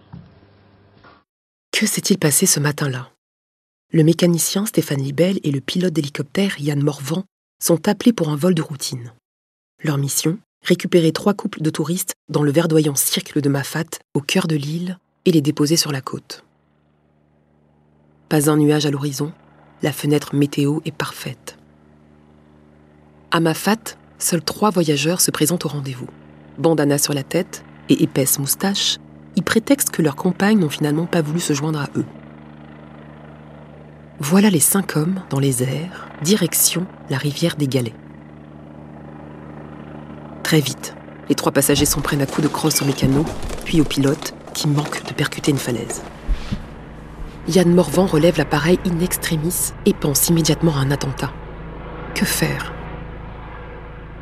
Que 1.71 1.86
s'est-il 1.86 2.17
passé 2.17 2.45
ce 2.45 2.60
matin-là? 2.60 3.12
Le 3.91 4.03
mécanicien 4.03 4.65
Stéphane 4.65 5.01
Libel 5.01 5.39
et 5.43 5.51
le 5.51 5.62
pilote 5.62 5.93
d'hélicoptère 5.93 6.60
Yann 6.60 6.84
Morvan 6.84 7.23
sont 7.63 7.88
appelés 7.88 8.13
pour 8.13 8.29
un 8.29 8.36
vol 8.36 8.53
de 8.53 8.62
routine. 8.62 9.13
Leur 9.84 9.97
mission? 9.97 10.39
Récupérer 10.65 11.13
trois 11.13 11.34
couples 11.34 11.62
de 11.62 11.69
touristes 11.69 12.15
dans 12.27 12.43
le 12.43 12.51
verdoyant 12.51 12.95
cercle 12.95 13.39
de 13.39 13.47
Mafat, 13.47 13.86
au 14.13 14.19
cœur 14.19 14.47
de 14.47 14.55
l'île, 14.55 14.97
et 15.25 15.32
les 15.32 15.41
déposer 15.41 15.77
sur 15.77 15.93
la 15.93 16.01
côte. 16.01 16.43
Pas 18.27 18.49
un 18.49 18.58
nuage 18.58 18.86
à 18.86 18.91
l'horizon, 18.91 19.32
la 19.82 19.93
fenêtre 19.93 20.36
météo 20.36 20.79
est 20.84 20.91
parfaite. 20.91 21.58
À 23.32 23.39
Mafat, 23.39 23.95
seuls 24.17 24.43
trois 24.43 24.69
voyageurs 24.69 25.21
se 25.21 25.32
présentent 25.32 25.65
au 25.65 25.69
rendez-vous. 25.69 26.10
Bandana 26.58 26.97
sur 26.97 27.13
la 27.13 27.23
tête 27.23 27.63
et 27.88 28.03
épaisse 28.03 28.38
moustache, 28.38 28.97
ils 29.35 29.43
prétextent 29.43 29.91
que 29.91 30.01
leurs 30.01 30.15
compagnes 30.15 30.59
n'ont 30.59 30.69
finalement 30.69 31.05
pas 31.05 31.21
voulu 31.21 31.39
se 31.39 31.53
joindre 31.53 31.79
à 31.79 31.87
eux. 31.95 32.05
Voilà 34.19 34.49
les 34.49 34.59
cinq 34.59 34.97
hommes 34.97 35.21
dans 35.29 35.39
les 35.39 35.63
airs, 35.63 36.09
direction 36.21 36.85
la 37.09 37.17
rivière 37.17 37.55
des 37.55 37.67
Galets. 37.67 37.95
Très 40.43 40.59
vite, 40.59 40.95
les 41.29 41.35
trois 41.35 41.51
passagers 41.51 41.85
s'en 41.85 42.01
prennent 42.01 42.21
à 42.21 42.25
coups 42.25 42.47
de 42.47 42.51
crosse 42.51 42.81
au 42.81 42.85
mécano, 42.85 43.23
puis 43.65 43.81
au 43.81 43.83
pilote, 43.83 44.33
qui 44.53 44.67
manque 44.67 45.05
de 45.07 45.13
percuter 45.13 45.51
une 45.51 45.57
falaise. 45.57 46.01
Yann 47.47 47.73
Morvan 47.73 48.05
relève 48.05 48.37
l'appareil 48.37 48.79
in 48.85 48.99
extremis 48.99 49.73
et 49.85 49.93
pense 49.93 50.27
immédiatement 50.29 50.75
à 50.75 50.79
un 50.79 50.91
attentat. 50.91 51.31
Que 52.13 52.25
faire? 52.25 52.73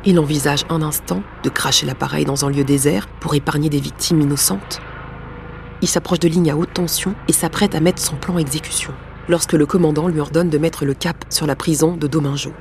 Il 0.04 0.20
envisage 0.20 0.64
un 0.70 0.82
instant 0.82 1.22
de 1.42 1.48
cracher 1.48 1.84
l'appareil 1.84 2.24
dans 2.24 2.44
un 2.44 2.50
lieu 2.50 2.64
désert 2.64 3.08
pour 3.20 3.34
épargner 3.34 3.68
des 3.68 3.80
victimes 3.80 4.20
innocentes. 4.20 4.80
Il 5.80 5.88
s'approche 5.88 6.18
de 6.18 6.28
lignes 6.28 6.50
à 6.50 6.56
haute 6.56 6.74
tension 6.74 7.14
et 7.28 7.32
s'apprête 7.32 7.74
à 7.74 7.80
mettre 7.80 8.02
son 8.02 8.16
plan 8.16 8.34
en 8.34 8.38
exécution, 8.38 8.92
lorsque 9.28 9.52
le 9.52 9.66
commandant 9.66 10.08
lui 10.08 10.20
ordonne 10.20 10.50
de 10.50 10.58
mettre 10.58 10.84
le 10.84 10.94
cap 10.94 11.24
sur 11.30 11.46
la 11.46 11.54
prison 11.54 11.96
de 11.96 12.06
Domingeau. 12.06 12.52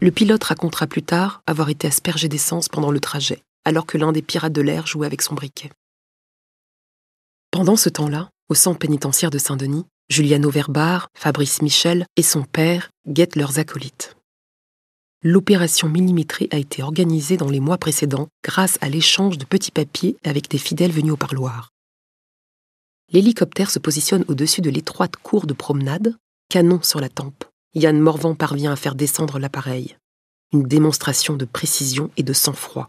Le 0.00 0.12
pilote 0.12 0.44
racontera 0.44 0.86
plus 0.86 1.02
tard 1.02 1.42
avoir 1.46 1.68
été 1.70 1.88
aspergé 1.88 2.28
d'essence 2.28 2.68
pendant 2.68 2.92
le 2.92 3.00
trajet, 3.00 3.42
alors 3.64 3.86
que 3.86 3.98
l'un 3.98 4.12
des 4.12 4.22
pirates 4.22 4.52
de 4.52 4.62
l'air 4.62 4.86
jouait 4.86 5.06
avec 5.06 5.22
son 5.22 5.34
briquet. 5.34 5.70
Pendant 7.50 7.76
ce 7.76 7.88
temps-là, 7.88 8.30
au 8.48 8.54
centre 8.54 8.78
pénitentiaire 8.78 9.30
de 9.30 9.38
Saint-Denis, 9.38 9.86
Juliano 10.08 10.50
Verbar, 10.50 11.08
Fabrice 11.14 11.60
Michel 11.62 12.06
et 12.16 12.22
son 12.22 12.44
père 12.44 12.90
guettent 13.08 13.36
leurs 13.36 13.58
acolytes. 13.58 14.17
L'opération 15.24 15.88
millimétrée 15.88 16.46
a 16.52 16.58
été 16.58 16.80
organisée 16.80 17.36
dans 17.36 17.50
les 17.50 17.58
mois 17.58 17.76
précédents 17.76 18.28
grâce 18.44 18.78
à 18.80 18.88
l'échange 18.88 19.36
de 19.36 19.44
petits 19.44 19.72
papiers 19.72 20.16
avec 20.22 20.48
des 20.48 20.58
fidèles 20.58 20.92
venus 20.92 21.14
au 21.14 21.16
parloir. 21.16 21.72
L'hélicoptère 23.10 23.68
se 23.68 23.80
positionne 23.80 24.24
au-dessus 24.28 24.60
de 24.60 24.70
l'étroite 24.70 25.16
cour 25.16 25.48
de 25.48 25.54
promenade, 25.54 26.16
canon 26.48 26.80
sur 26.82 27.00
la 27.00 27.08
tempe. 27.08 27.44
Yann 27.74 27.98
Morvan 27.98 28.36
parvient 28.36 28.70
à 28.70 28.76
faire 28.76 28.94
descendre 28.94 29.40
l'appareil. 29.40 29.96
Une 30.52 30.62
démonstration 30.62 31.34
de 31.34 31.44
précision 31.44 32.12
et 32.16 32.22
de 32.22 32.32
sang-froid. 32.32 32.88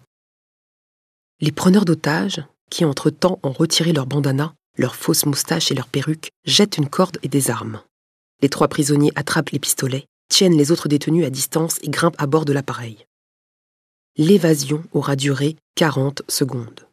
Les 1.42 1.52
preneurs 1.52 1.86
d'otages, 1.86 2.44
qui 2.70 2.86
entre-temps 2.86 3.40
ont 3.42 3.52
retiré 3.52 3.92
leurs 3.92 4.06
bandanas, 4.06 4.54
leurs 4.78 4.96
fausses 4.96 5.26
moustaches 5.26 5.72
et 5.72 5.76
leurs 5.76 5.88
perruques, 5.88 6.30
jettent 6.46 6.78
une 6.78 6.90
corde 6.90 7.18
et 7.24 7.28
des 7.28 7.50
armes. 7.50 7.82
Les 8.44 8.50
trois 8.50 8.68
prisonniers 8.68 9.12
attrapent 9.16 9.50
les 9.50 9.60
pistolets 9.60 10.06
tiennent 10.30 10.58
les 10.58 10.72
autres 10.72 10.88
détenus 10.88 11.26
à 11.26 11.30
distance 11.30 11.78
et 11.82 11.90
grimpent 11.90 12.20
à 12.20 12.28
bord 12.28 12.46
de 12.46 12.54
l'appareil. 12.54 13.06
L'évasion 14.18 14.84
aura 14.94 15.16
duré 15.16 15.56
40 15.76 16.24
secondes. 16.28 16.88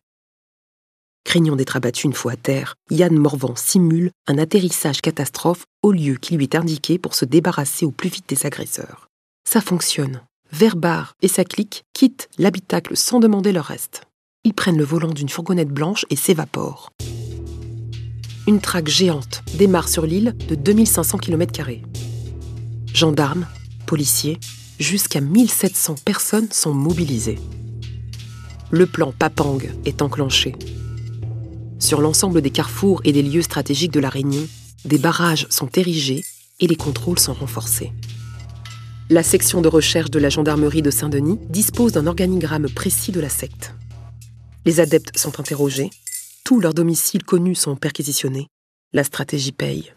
Craignant 1.25 1.57
d'être 1.57 1.77
abattu 1.77 2.07
une 2.07 2.13
fois 2.13 2.33
à 2.33 2.37
terre, 2.37 2.77
Yann 2.91 3.17
Morvan 3.17 3.57
simule 3.57 4.13
un 4.29 4.39
atterrissage 4.39 5.01
catastrophe 5.01 5.65
au 5.83 5.91
lieu 5.91 6.15
qui 6.15 6.37
lui 6.37 6.45
est 6.45 6.55
indiqué 6.55 6.99
pour 6.99 7.15
se 7.15 7.25
débarrasser 7.25 7.85
au 7.85 7.91
plus 7.91 8.09
vite 8.09 8.29
des 8.29 8.47
agresseurs. 8.47 9.09
Ça 9.45 9.61
fonctionne. 9.61 10.23
Verbar 10.53 11.15
et 11.23 11.29
sa 11.29 11.45
clique 11.45 11.83
quittent 11.93 12.29
l'habitacle 12.39 12.97
sans 12.97 13.19
demander 13.19 13.51
leur 13.51 13.65
reste. 13.65 14.03
Ils 14.45 14.55
prennent 14.55 14.79
le 14.79 14.85
volant 14.85 15.13
d'une 15.13 15.29
fourgonnette 15.29 15.71
blanche 15.71 16.07
et 16.11 16.17
s'évaporent. 16.17 16.91
Une 18.47 18.61
traque 18.61 18.87
géante 18.87 19.43
démarre 19.59 19.89
sur 19.89 20.07
l'île 20.07 20.37
de 20.49 20.55
2500 20.55 21.19
km 21.19 21.53
gendarmes, 22.97 23.47
policiers, 23.87 24.39
jusqu'à 24.81 25.21
1700 25.21 25.97
personnes 26.05 26.49
sont 26.51 26.73
mobilisées. 26.73 27.39
Le 28.71 28.87
plan 28.87 29.13
Papang 29.13 29.59
est 29.85 30.01
enclenché. 30.03 30.55
Sur 31.79 32.01
l'ensemble 32.01 32.41
des 32.41 32.51
carrefours 32.51 33.03
et 33.05 33.13
des 33.13 33.23
lieux 33.23 33.43
stratégiques 33.43 33.93
de 33.93 34.01
la 34.01 34.09
Réunion, 34.09 34.49
des 34.87 34.99
barrages 34.99 35.47
sont 35.51 35.69
érigés 35.77 36.25
et 36.59 36.67
les 36.67 36.77
contrôles 36.77 37.19
sont 37.19 37.35
renforcés. 37.35 37.93
La 39.11 39.23
section 39.23 39.61
de 39.61 39.69
recherche 39.69 40.11
de 40.11 40.19
la 40.19 40.31
gendarmerie 40.31 40.83
de 40.83 40.91
Saint-Denis 40.91 41.39
dispose 41.51 41.93
d'un 41.93 42.07
organigramme 42.07 42.69
précis 42.71 43.13
de 43.13 43.21
la 43.21 43.29
secte. 43.29 43.75
Les 44.65 44.81
adeptes 44.81 45.17
sont 45.17 45.39
interrogés, 45.39 45.91
tous 46.45 46.61
leurs 46.61 46.75
domiciles 46.75 47.25
connus 47.25 47.57
sont 47.57 47.77
perquisitionnés. 47.77 48.49
La 48.93 49.05
stratégie 49.05 49.53
paye. 49.53 49.93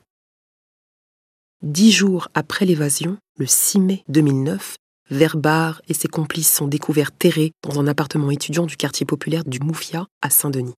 Dix 1.62 1.92
jours 1.92 2.30
après 2.36 2.66
l'évasion, 2.66 3.18
le 3.38 3.46
6 3.46 3.80
mai 3.82 4.04
2009, 4.08 4.78
Verbar 5.12 5.82
et 5.90 5.94
ses 5.94 6.08
complices 6.08 6.50
sont 6.54 6.70
découverts 6.70 7.12
terrés 7.12 7.52
dans 7.68 7.82
un 7.82 7.88
appartement 7.88 8.32
étudiant 8.32 8.66
du 8.66 8.78
quartier 8.78 9.06
populaire 9.06 9.44
du 9.44 9.60
Moufia 9.60 10.08
à 10.22 10.30
Saint-Denis. 10.30 10.76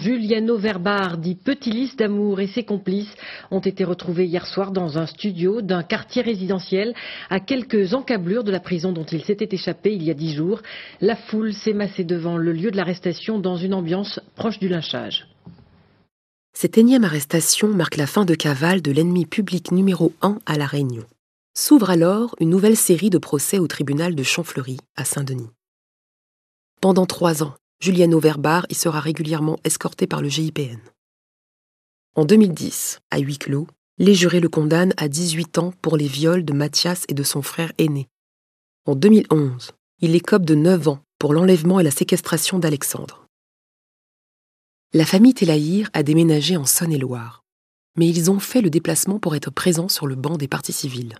Giuliano 0.00 0.58
Verbar, 0.58 1.16
dit 1.16 1.36
Petit 1.36 1.70
Lys 1.70 1.94
d'amour, 1.94 2.40
et 2.40 2.48
ses 2.48 2.64
complices 2.64 3.14
ont 3.52 3.60
été 3.60 3.84
retrouvés 3.84 4.26
hier 4.26 4.48
soir 4.48 4.72
dans 4.72 4.98
un 4.98 5.06
studio 5.06 5.62
d'un 5.62 5.84
quartier 5.84 6.22
résidentiel 6.22 6.92
à 7.30 7.38
quelques 7.38 7.94
encablures 7.94 8.42
de 8.42 8.50
la 8.50 8.58
prison 8.58 8.90
dont 8.90 9.04
il 9.04 9.22
s'était 9.22 9.54
échappé 9.54 9.94
il 9.94 10.02
y 10.02 10.10
a 10.10 10.14
dix 10.14 10.34
jours. 10.34 10.60
La 11.00 11.14
foule 11.14 11.52
s'est 11.52 11.72
massée 11.72 12.02
devant 12.02 12.36
le 12.36 12.52
lieu 12.52 12.72
de 12.72 12.76
l'arrestation 12.76 13.38
dans 13.38 13.58
une 13.58 13.74
ambiance 13.74 14.18
proche 14.34 14.58
du 14.58 14.68
lynchage. 14.68 15.28
Cette 16.52 16.78
énième 16.78 17.04
arrestation 17.04 17.68
marque 17.68 17.96
la 17.96 18.06
fin 18.06 18.24
de 18.24 18.34
cavale 18.34 18.82
de 18.82 18.92
l'ennemi 18.92 19.26
public 19.26 19.72
numéro 19.72 20.12
un 20.22 20.38
à 20.46 20.58
La 20.58 20.66
Réunion. 20.66 21.04
S'ouvre 21.54 21.90
alors 21.90 22.36
une 22.40 22.50
nouvelle 22.50 22.76
série 22.76 23.10
de 23.10 23.18
procès 23.18 23.58
au 23.58 23.66
tribunal 23.66 24.14
de 24.14 24.22
Champfleury 24.22 24.78
à 24.96 25.04
Saint-Denis. 25.04 25.50
Pendant 26.80 27.06
trois 27.06 27.42
ans, 27.42 27.54
Juliano 27.80 28.20
Verbar 28.20 28.66
y 28.68 28.74
sera 28.74 29.00
régulièrement 29.00 29.58
escorté 29.64 30.06
par 30.06 30.22
le 30.22 30.28
GIPN. 30.28 30.78
En 32.14 32.24
2010, 32.24 33.00
à 33.10 33.18
huis 33.18 33.38
clos, 33.38 33.66
les 33.98 34.14
jurés 34.14 34.40
le 34.40 34.48
condamnent 34.48 34.94
à 34.98 35.08
18 35.08 35.58
ans 35.58 35.72
pour 35.82 35.96
les 35.96 36.06
viols 36.06 36.44
de 36.44 36.52
Mathias 36.52 37.04
et 37.08 37.14
de 37.14 37.22
son 37.22 37.42
frère 37.42 37.72
aîné. 37.78 38.08
En 38.84 38.94
2011, 38.94 39.72
il 40.00 40.14
écope 40.14 40.44
de 40.44 40.54
9 40.54 40.88
ans 40.88 41.00
pour 41.18 41.32
l'enlèvement 41.32 41.80
et 41.80 41.84
la 41.84 41.90
séquestration 41.90 42.58
d'Alexandre. 42.58 43.21
La 44.94 45.06
famille 45.06 45.32
Telaïr 45.32 45.88
a 45.94 46.02
déménagé 46.02 46.58
en 46.58 46.66
Saône-et-Loire, 46.66 47.44
mais 47.96 48.06
ils 48.06 48.30
ont 48.30 48.38
fait 48.38 48.60
le 48.60 48.68
déplacement 48.68 49.18
pour 49.18 49.34
être 49.34 49.50
présents 49.50 49.88
sur 49.88 50.06
le 50.06 50.16
banc 50.16 50.36
des 50.36 50.48
partis 50.48 50.74
civils. 50.74 51.14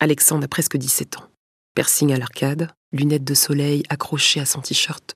Alexandre 0.00 0.42
a 0.42 0.48
presque 0.48 0.76
17 0.76 1.18
ans. 1.18 1.28
Piercing 1.76 2.12
à 2.12 2.18
l'arcade, 2.18 2.72
lunettes 2.90 3.22
de 3.22 3.34
soleil 3.34 3.84
accrochées 3.88 4.40
à 4.40 4.44
son 4.44 4.60
t-shirt, 4.60 5.14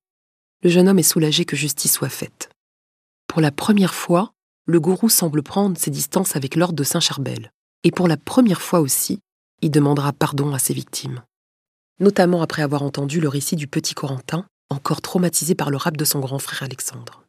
le 0.62 0.70
jeune 0.70 0.88
homme 0.88 1.00
est 1.00 1.02
soulagé 1.02 1.44
que 1.44 1.56
justice 1.56 1.94
soit 1.94 2.08
faite. 2.08 2.48
Pour 3.26 3.40
la 3.40 3.50
première 3.50 3.92
fois, 3.94 4.30
le 4.66 4.78
gourou 4.78 5.08
semble 5.08 5.42
prendre 5.42 5.76
ses 5.76 5.90
distances 5.90 6.36
avec 6.36 6.54
l'ordre 6.54 6.76
de 6.76 6.84
Saint-Charbel. 6.84 7.50
Et 7.82 7.90
pour 7.90 8.06
la 8.06 8.16
première 8.16 8.62
fois 8.62 8.78
aussi, 8.78 9.18
il 9.62 9.72
demandera 9.72 10.12
pardon 10.12 10.54
à 10.54 10.60
ses 10.60 10.74
victimes. 10.74 11.24
Notamment 11.98 12.40
après 12.40 12.62
avoir 12.62 12.82
entendu 12.82 13.20
le 13.20 13.28
récit 13.28 13.56
du 13.56 13.66
petit 13.66 13.94
Corentin, 13.94 14.46
encore 14.70 15.02
traumatisé 15.02 15.56
par 15.56 15.70
le 15.70 15.76
rap 15.76 15.96
de 15.96 16.04
son 16.04 16.20
grand 16.20 16.38
frère 16.38 16.62
Alexandre. 16.62 17.25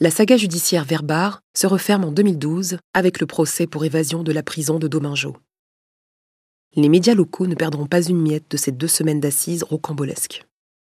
La 0.00 0.10
saga 0.10 0.36
judiciaire 0.36 0.84
Verbar 0.84 1.40
se 1.56 1.68
referme 1.68 2.02
en 2.02 2.10
2012 2.10 2.78
avec 2.94 3.20
le 3.20 3.26
procès 3.26 3.68
pour 3.68 3.84
évasion 3.84 4.24
de 4.24 4.32
la 4.32 4.42
prison 4.42 4.80
de 4.80 4.88
Domingo. 4.88 5.36
Les 6.74 6.88
médias 6.88 7.14
locaux 7.14 7.46
ne 7.46 7.54
perdront 7.54 7.86
pas 7.86 8.02
une 8.02 8.20
miette 8.20 8.50
de 8.50 8.56
ces 8.56 8.72
deux 8.72 8.88
semaines 8.88 9.20
d'assises 9.20 9.62
rocambolesques. 9.62 10.44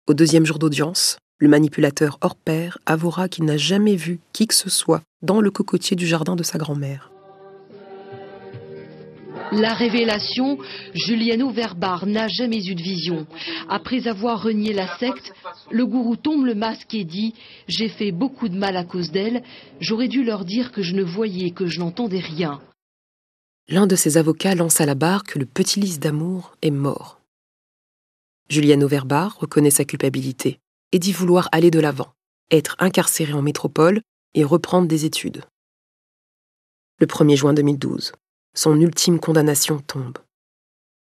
Au 0.07 0.13
deuxième 0.13 0.45
jour 0.45 0.59
d'audience, 0.59 1.19
le 1.39 1.47
manipulateur 1.47 2.17
hors 2.19 2.35
pair 2.35 2.79
avouera 2.85 3.29
qu'il 3.29 3.45
n'a 3.45 3.55
jamais 3.55 3.95
vu 3.95 4.19
qui 4.33 4.45
que 4.45 4.53
ce 4.53 4.69
soit 4.69 5.03
dans 5.21 5.39
le 5.39 5.51
cocotier 5.51 5.95
du 5.95 6.05
jardin 6.05 6.35
de 6.35 6.43
sa 6.43 6.57
grand-mère. 6.57 7.09
La 9.51 9.73
révélation, 9.73 10.57
Giuliano 10.93 11.49
Verbar 11.51 12.05
n'a 12.05 12.27
jamais 12.27 12.65
eu 12.65 12.75
de 12.75 12.81
vision. 12.81 13.25
Après 13.69 14.07
avoir 14.07 14.43
renié 14.43 14.73
la 14.73 14.97
secte, 14.97 15.33
le 15.71 15.85
gourou 15.85 16.15
tombe 16.15 16.45
le 16.45 16.55
masque 16.55 16.93
et 16.93 17.05
dit 17.05 17.33
«J'ai 17.67 17.87
fait 17.87 18.11
beaucoup 18.11 18.49
de 18.49 18.57
mal 18.57 18.75
à 18.75 18.83
cause 18.83 19.11
d'elle, 19.11 19.43
j'aurais 19.79 20.09
dû 20.09 20.23
leur 20.23 20.43
dire 20.43 20.71
que 20.71 20.81
je 20.81 20.93
ne 20.95 21.03
voyais, 21.03 21.51
que 21.51 21.67
je 21.67 21.79
n'entendais 21.79 22.19
rien.» 22.19 22.61
L'un 23.69 23.87
de 23.87 23.95
ses 23.95 24.17
avocats 24.17 24.55
lance 24.55 24.81
à 24.81 24.85
la 24.85 24.95
barre 24.95 25.23
que 25.23 25.39
le 25.39 25.45
petit 25.45 25.79
lys 25.79 25.99
d'amour 25.99 26.55
est 26.61 26.71
mort. 26.71 27.21
Juliano 28.49 28.87
Verbar 28.87 29.37
reconnaît 29.39 29.71
sa 29.71 29.85
culpabilité 29.85 30.59
et 30.91 30.99
dit 30.99 31.11
vouloir 31.11 31.49
aller 31.51 31.71
de 31.71 31.79
l'avant, 31.79 32.13
être 32.51 32.75
incarcéré 32.79 33.33
en 33.33 33.41
métropole 33.41 34.01
et 34.33 34.43
reprendre 34.43 34.87
des 34.87 35.05
études. 35.05 35.43
Le 36.99 37.07
1er 37.07 37.35
juin 37.35 37.53
2012, 37.53 38.13
son 38.57 38.81
ultime 38.81 39.19
condamnation 39.19 39.79
tombe. 39.79 40.17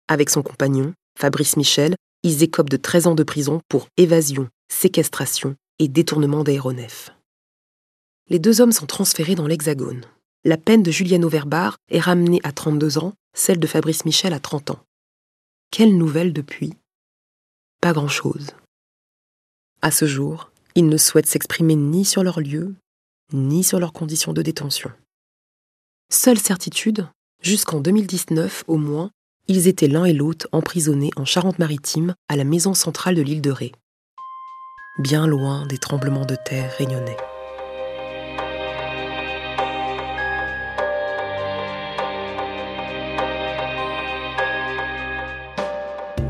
Avec 0.08 0.30
son 0.30 0.42
compagnon, 0.42 0.94
Fabrice 1.20 1.58
Michel, 1.58 1.96
ils 2.24 2.42
écopent 2.42 2.70
de 2.70 2.78
13 2.78 3.08
ans 3.08 3.16
de 3.16 3.24
prison 3.24 3.60
pour 3.68 3.90
évasion, 3.98 4.48
séquestration 4.72 5.58
et 5.78 5.90
détournement 5.90 6.46
d'aéronefs. 6.46 7.12
Les 8.30 8.40
deux 8.40 8.62
hommes 8.62 8.72
sont 8.72 8.86
transférés 8.86 9.36
dans 9.36 9.46
l'Hexagone. 9.46 10.06
La 10.46 10.58
peine 10.58 10.84
de 10.84 10.92
Juliano 10.92 11.28
Verbar 11.28 11.78
est 11.90 12.00
ramenée 12.00 12.40
à 12.44 12.54
32 12.54 12.98
ans, 12.98 13.14
celle 13.36 13.60
de 13.60 13.68
Fabrice 13.68 14.06
Michel 14.06 14.34
à 14.34 14.40
30 14.40 14.72
ans. 14.72 14.80
Quelle 15.70 15.98
nouvelle 15.98 16.32
depuis? 16.32 16.74
Pas 17.82 17.92
grand-chose. 17.92 18.52
À 19.82 19.92
ce 19.92 20.06
jour, 20.06 20.50
ils 20.76 20.88
ne 20.88 20.98
souhaitent 20.98 21.28
s'exprimer 21.28 21.76
ni 21.76 22.06
sur 22.06 22.24
leur 22.24 22.40
lieu, 22.40 22.74
ni 23.34 23.66
sur 23.66 23.80
leurs 23.80 23.92
conditions 23.92 24.32
de 24.32 24.42
détention. 24.42 24.92
Seule 26.10 26.40
certitude, 26.40 27.08
jusqu'en 27.44 27.82
2019 27.82 28.64
au 28.68 28.78
moins, 28.78 29.12
ils 29.48 29.68
étaient 29.68 29.90
l'un 29.90 30.06
et 30.06 30.14
l'autre 30.14 30.48
emprisonnés 30.54 31.12
en 31.18 31.26
Charente-Maritime 31.26 32.16
à 32.30 32.38
la 32.38 32.46
maison 32.46 32.74
centrale 32.74 33.16
de 33.16 33.22
l'île 33.22 33.42
de 33.42 33.52
Ré, 33.52 33.74
bien 35.00 35.28
loin 35.28 35.68
des 35.68 35.78
tremblements 35.78 36.26
de 36.26 36.38
terre 36.46 36.74
réunionnais. 36.78 37.18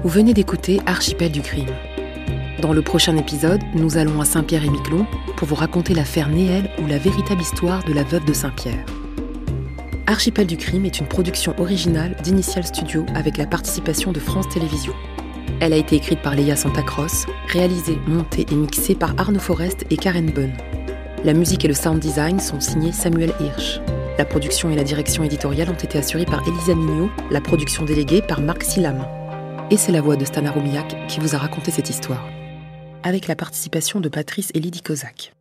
Vous 0.02 0.10
venez 0.10 0.34
d'écouter 0.34 0.82
Archipel 0.86 1.32
du 1.32 1.42
crime. 1.42 1.70
Dans 2.60 2.74
le 2.74 2.82
prochain 2.82 3.16
épisode, 3.18 3.62
nous 3.76 3.98
allons 3.98 4.20
à 4.20 4.26
Saint-Pierre 4.26 4.66
et 4.66 4.70
Miquelon 4.70 5.06
pour 5.38 5.48
vous 5.48 5.56
raconter 5.56 5.94
l'affaire 5.94 6.28
Néel 6.28 6.70
ou 6.82 6.88
la 6.88 6.98
véritable 6.98 7.42
histoire 7.42 7.84
de 7.84 7.94
la 7.94 8.04
veuve 8.04 8.26
de 8.26 8.34
Saint-Pierre. 8.34 8.84
Archipel 10.06 10.48
du 10.48 10.58
crime 10.58 10.86
est 10.86 11.00
une 11.00 11.08
production 11.08 11.56
originale 11.60 12.18
d'Initial 12.22 12.66
Studio 12.66 13.06
avec 13.16 13.38
la 13.38 13.48
participation 13.48 14.12
de 14.12 14.20
France 14.20 14.50
Télévisions. 14.50 14.96
Elle 15.62 15.72
a 15.72 15.78
été 15.78 15.96
écrite 15.96 16.22
par 16.22 16.36
Léa 16.36 16.58
Santacross, 16.58 17.26
réalisée, 17.48 17.98
montée 18.06 18.46
et 18.52 18.56
mixée 18.56 18.96
par 18.96 19.14
Arnaud 19.18 19.40
Forest 19.40 19.86
et 19.90 19.96
Karen 19.96 20.30
Bunn. 20.30 20.52
La 21.24 21.34
musique 21.34 21.64
et 21.64 21.70
le 21.70 21.74
sound 21.74 22.00
design 22.00 22.42
sont 22.42 22.60
signés 22.60 22.92
Samuel 22.92 23.34
Hirsch. 23.40 23.80
La 24.18 24.26
production 24.26 24.70
et 24.70 24.76
la 24.76 24.84
direction 24.84 25.24
éditoriale 25.24 25.70
ont 25.70 25.74
été 25.74 25.98
assurées 25.98 26.26
par 26.26 26.46
Elisa 26.46 26.76
Mignot, 26.76 27.10
la 27.32 27.40
production 27.40 27.86
déléguée 27.86 28.22
par 28.22 28.42
Marc 28.42 28.64
Silam. 28.64 29.08
Et 29.72 29.78
c'est 29.78 29.94
la 29.94 30.02
voix 30.02 30.18
de 30.18 30.26
Stana 30.26 30.52
Roumiak 30.52 31.08
qui 31.08 31.22
vous 31.22 31.34
a 31.34 31.38
raconté 31.38 31.72
cette 31.72 31.90
histoire, 31.90 32.28
avec 33.04 33.28
la 33.28 33.38
participation 33.38 34.02
de 34.02 34.10
Patrice 34.10 34.52
et 34.54 34.60
Lydie 34.60 34.82
Kozak. 34.82 35.34